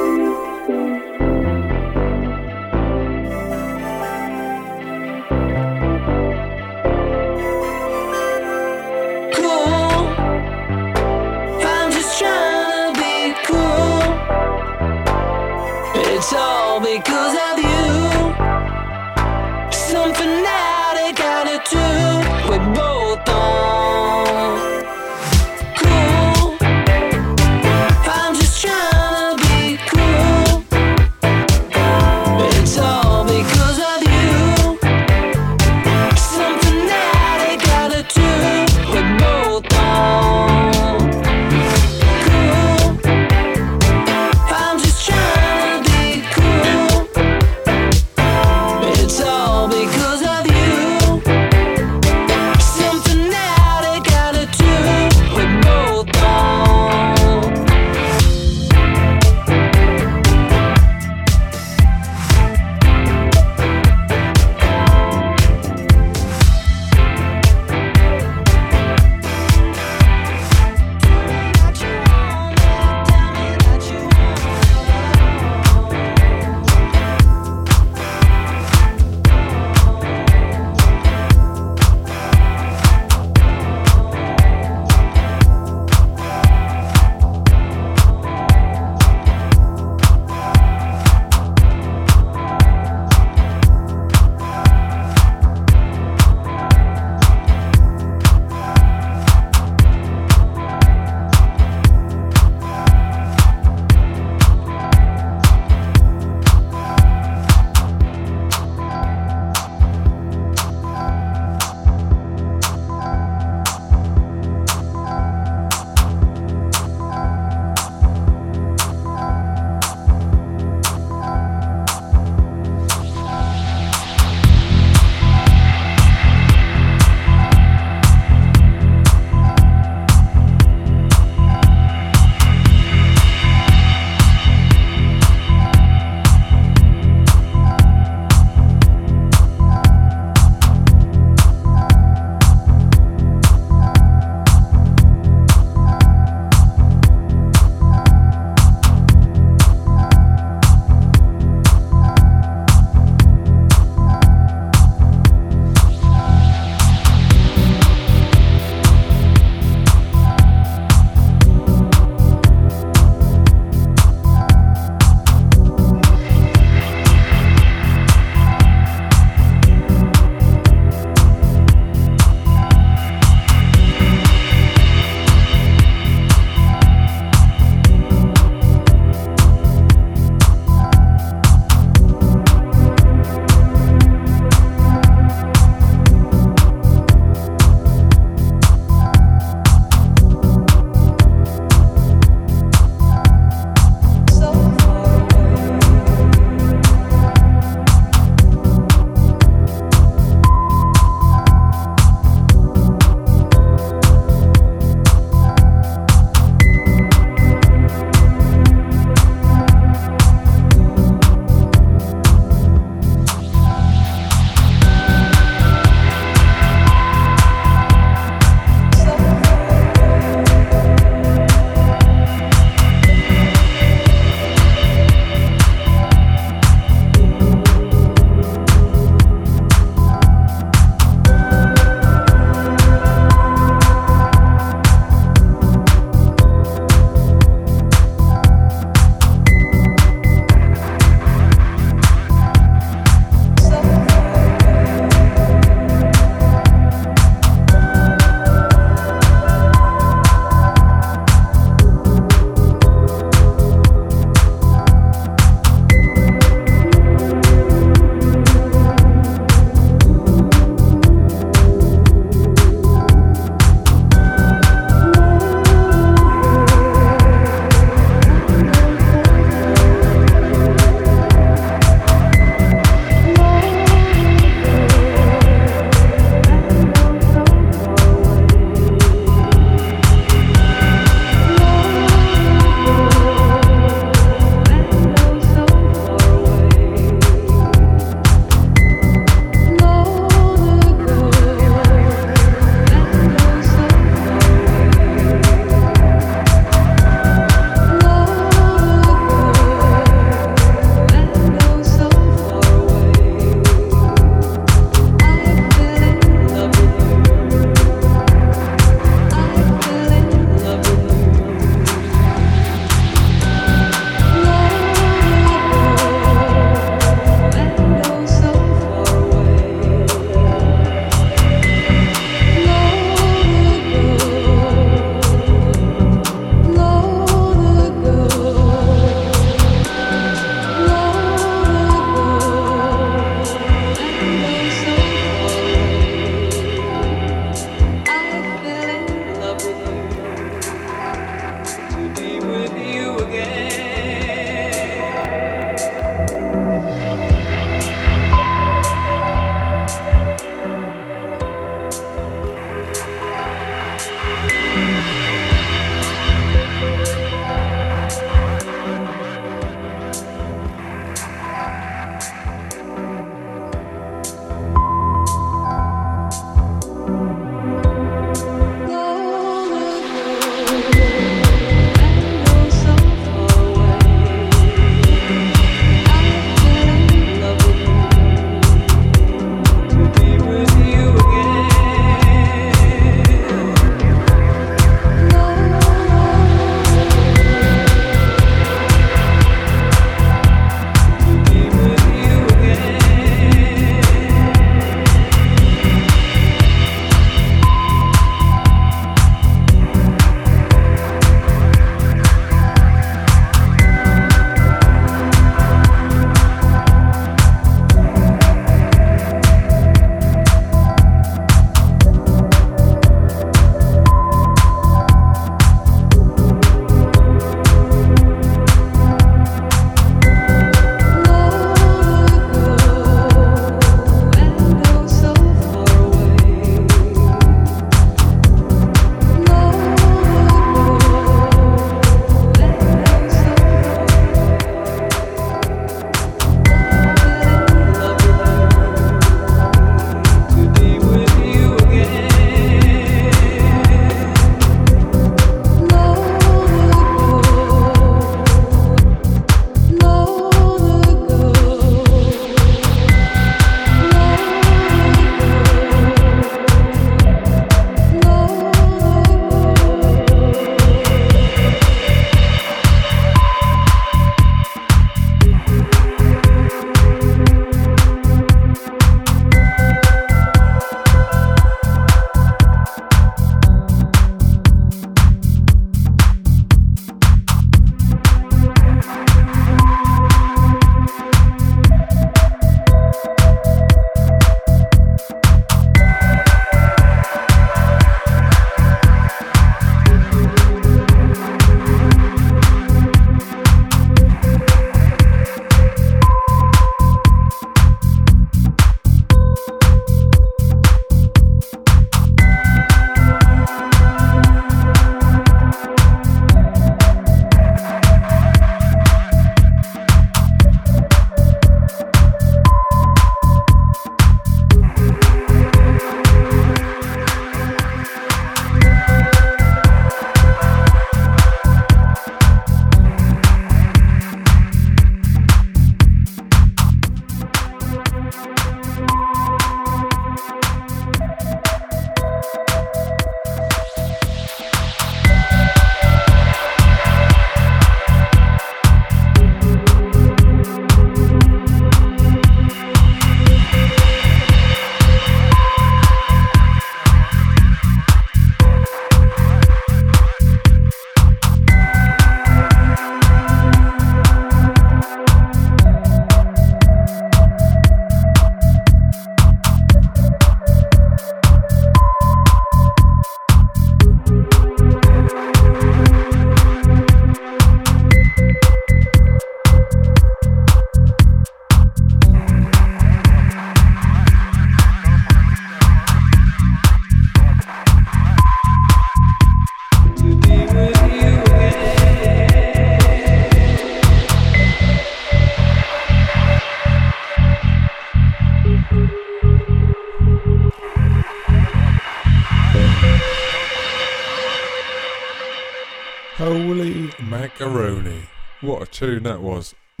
[598.80, 599.74] What a tune that was.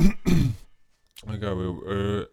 [1.38, 2.24] Go, uh,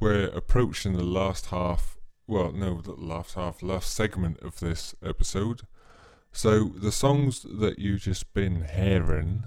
[0.00, 1.96] we're approaching the last half,
[2.26, 5.68] well, no, the last half, last segment of this episode.
[6.32, 9.44] So the songs that you've just been hearing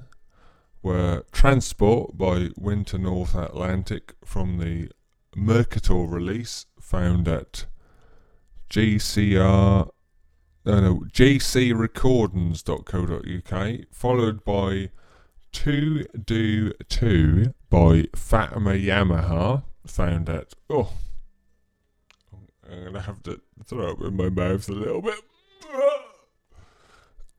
[0.82, 4.90] were Transport by Winter North Atlantic from the
[5.36, 7.66] Mercator release found at
[8.70, 9.90] GCR
[10.66, 14.92] no, no, gcrecordings.co.uk, followed by
[15.56, 20.92] To Do Two by Fatima Yamaha, found at, oh,
[22.70, 25.22] I'm going to have to throw up in my mouth a little bit.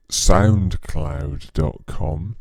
[0.09, 2.37] Soundcloud.com.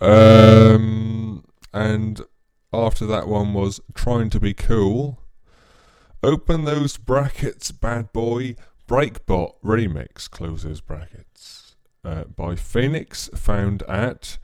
[0.00, 2.20] Um, and
[2.72, 5.20] after that one was Trying to Be Cool.
[6.24, 8.56] Open those brackets, bad boy.
[8.88, 11.27] Breakbot remix closes brackets
[12.04, 14.38] uh, by Phoenix, found at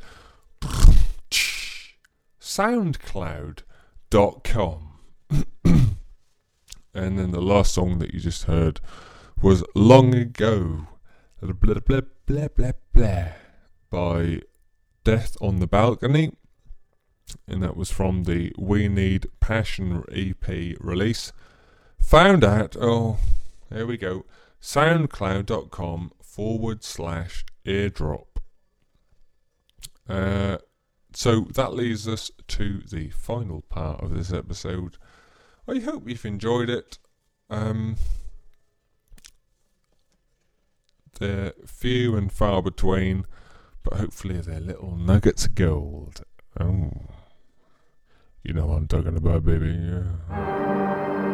[2.41, 4.91] soundcloud.com.
[6.95, 8.81] and then the last song that you just heard
[9.41, 10.87] was Long Ago,
[11.41, 13.29] blah blah blah blah blah,
[13.91, 14.41] by
[15.05, 16.33] Death on the Balcony.
[17.47, 21.33] And that was from the We Need Passion EP release.
[21.99, 23.19] Found at, oh,
[23.71, 24.25] there we go.
[24.61, 28.41] Soundcloud.com forward slash eardrop.
[30.09, 30.59] Uh,
[31.13, 34.97] so that leads us to the final part of this episode.
[35.69, 36.99] I hope you've enjoyed it.
[37.49, 37.97] Um,
[41.21, 43.27] they're few and far between,
[43.85, 46.23] but hopefully they're little nuggets of gold.
[46.59, 46.91] Oh,
[48.43, 49.71] you know what I'm talking about, baby.
[49.71, 51.34] Yeah.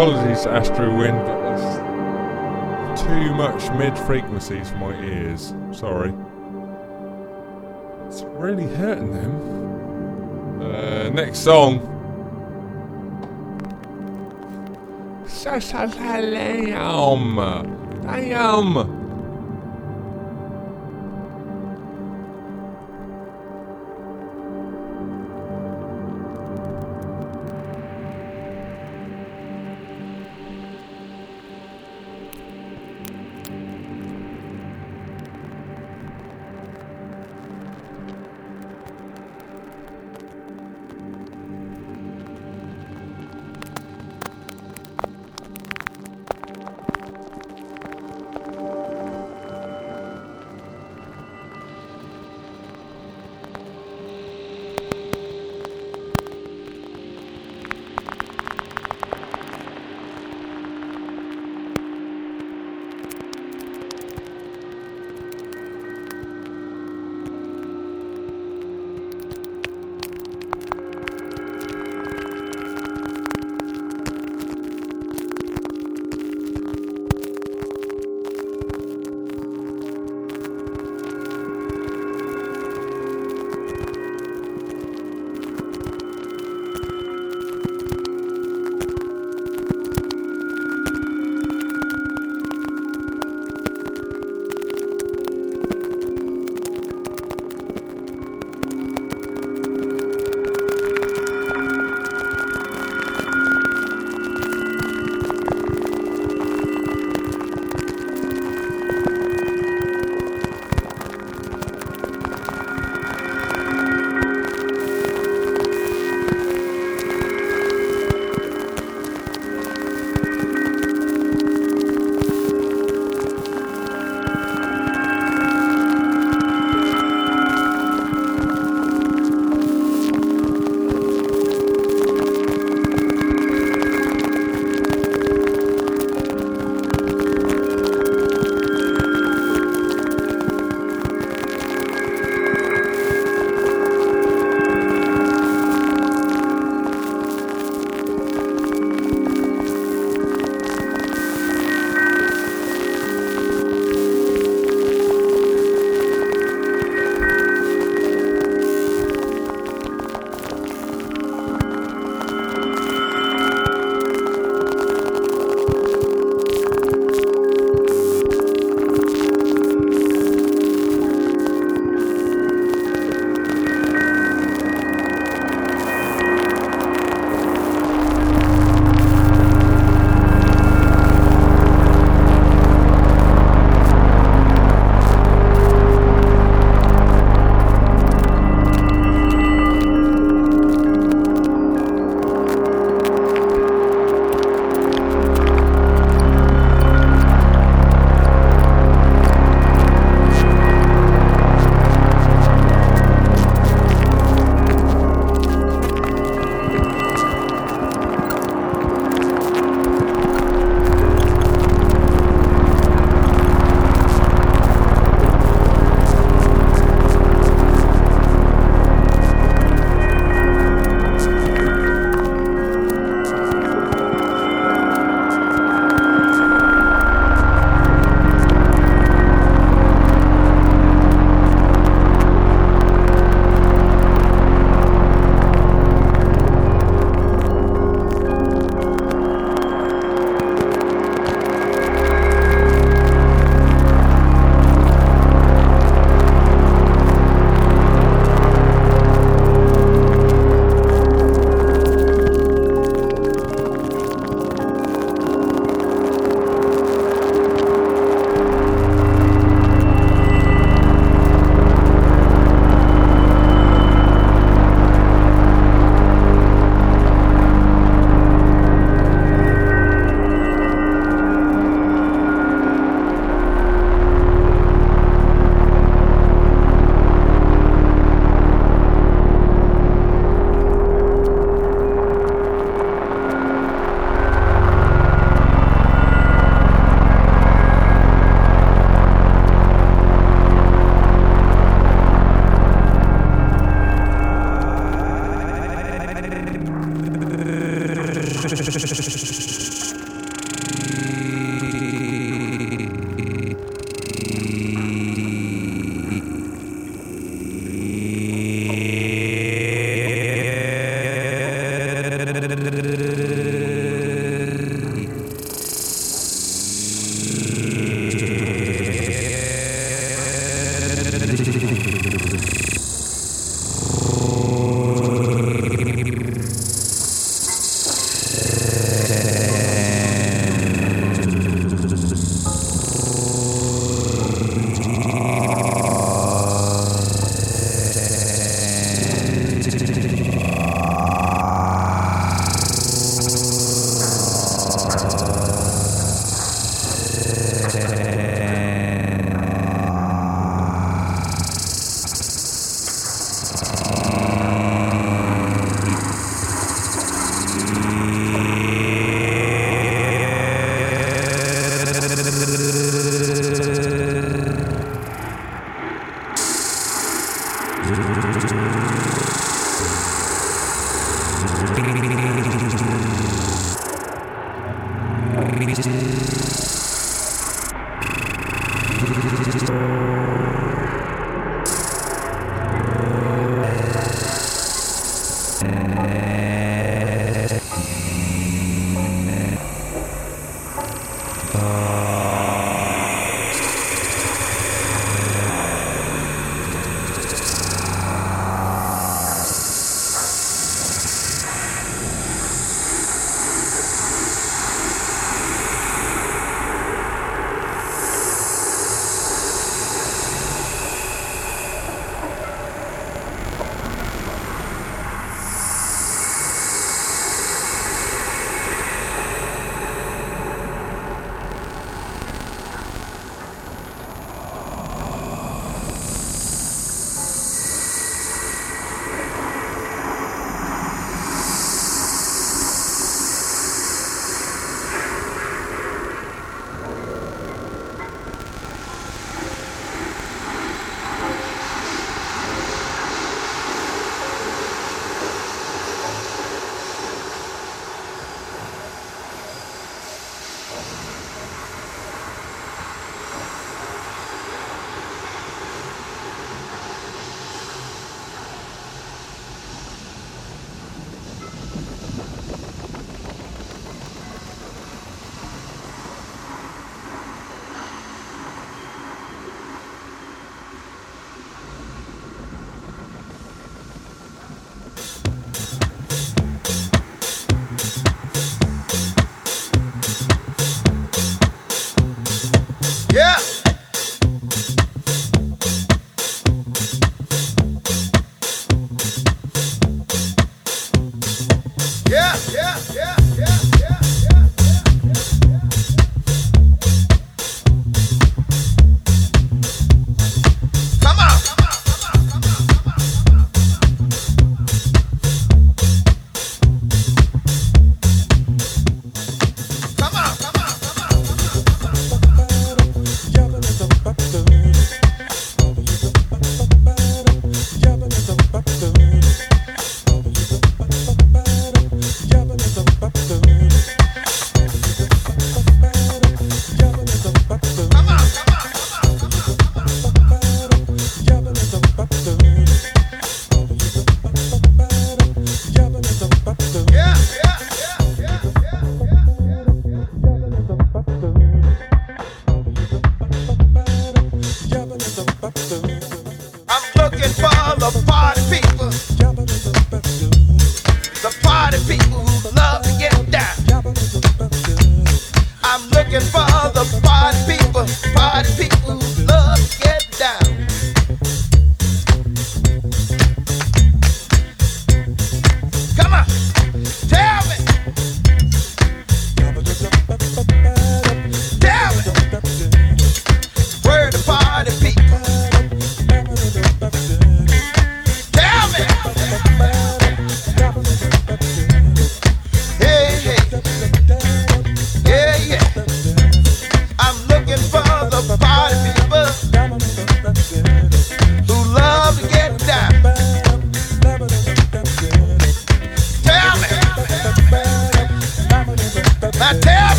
[0.00, 5.52] Apologies, to Astro Wind, but there's too much mid frequencies for my ears.
[5.72, 6.14] Sorry.
[8.06, 10.62] It's really hurting them.
[10.62, 11.80] Uh, next song.
[16.30, 17.34] Damn.
[18.02, 18.97] Damn.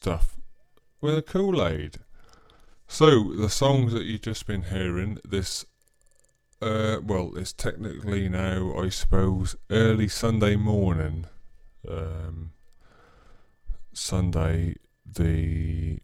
[0.00, 0.38] Stuff
[1.02, 1.98] with a Kool Aid.
[2.88, 5.66] So the songs that you've just been hearing, this,
[6.62, 11.26] uh, well, it's technically now, I suppose, early Sunday morning,
[11.86, 12.52] um,
[13.92, 15.98] Sunday the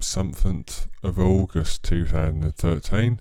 [0.00, 0.64] something
[1.02, 3.20] of August 2013.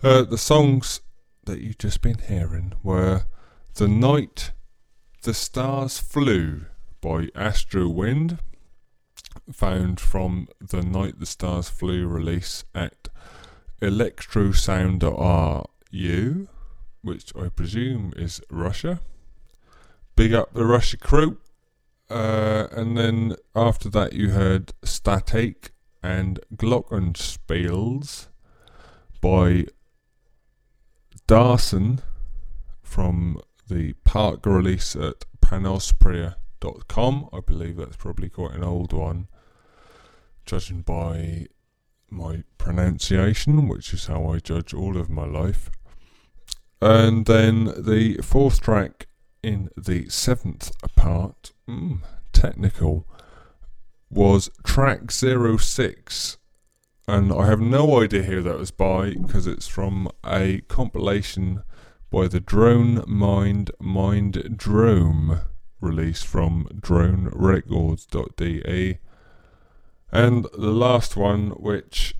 [0.00, 1.00] Uh, the songs
[1.42, 3.24] that you've just been hearing were
[3.74, 4.52] The Night
[5.22, 6.66] the Stars Flew
[7.00, 8.38] by Astro Wind,
[9.52, 13.08] found from the Night the Stars Flew release at
[13.82, 16.48] electrosound.ru,
[17.02, 19.00] which I presume is Russia.
[20.16, 21.38] Big up the Russia crew.
[22.10, 25.70] Uh, and then after that, you heard Static
[26.02, 28.26] and Glockenspiels
[29.20, 29.66] by
[31.26, 32.00] Darson
[32.82, 37.28] from the Park release at panospria.com.
[37.32, 39.28] I believe that's probably quite an old one,
[40.44, 41.46] judging by
[42.10, 45.70] my pronunciation, which is how I judge all of my life.
[46.82, 49.06] And then the fourth track
[49.42, 52.00] in the seventh part, mm,
[52.32, 53.06] technical,
[54.10, 56.38] was track 06.
[57.06, 61.62] And I have no idea who that was by because it's from a compilation
[62.10, 65.40] by the Drone Mind Mind Drone
[65.80, 68.98] released from dronerecords.de.
[70.12, 72.14] And the last one, which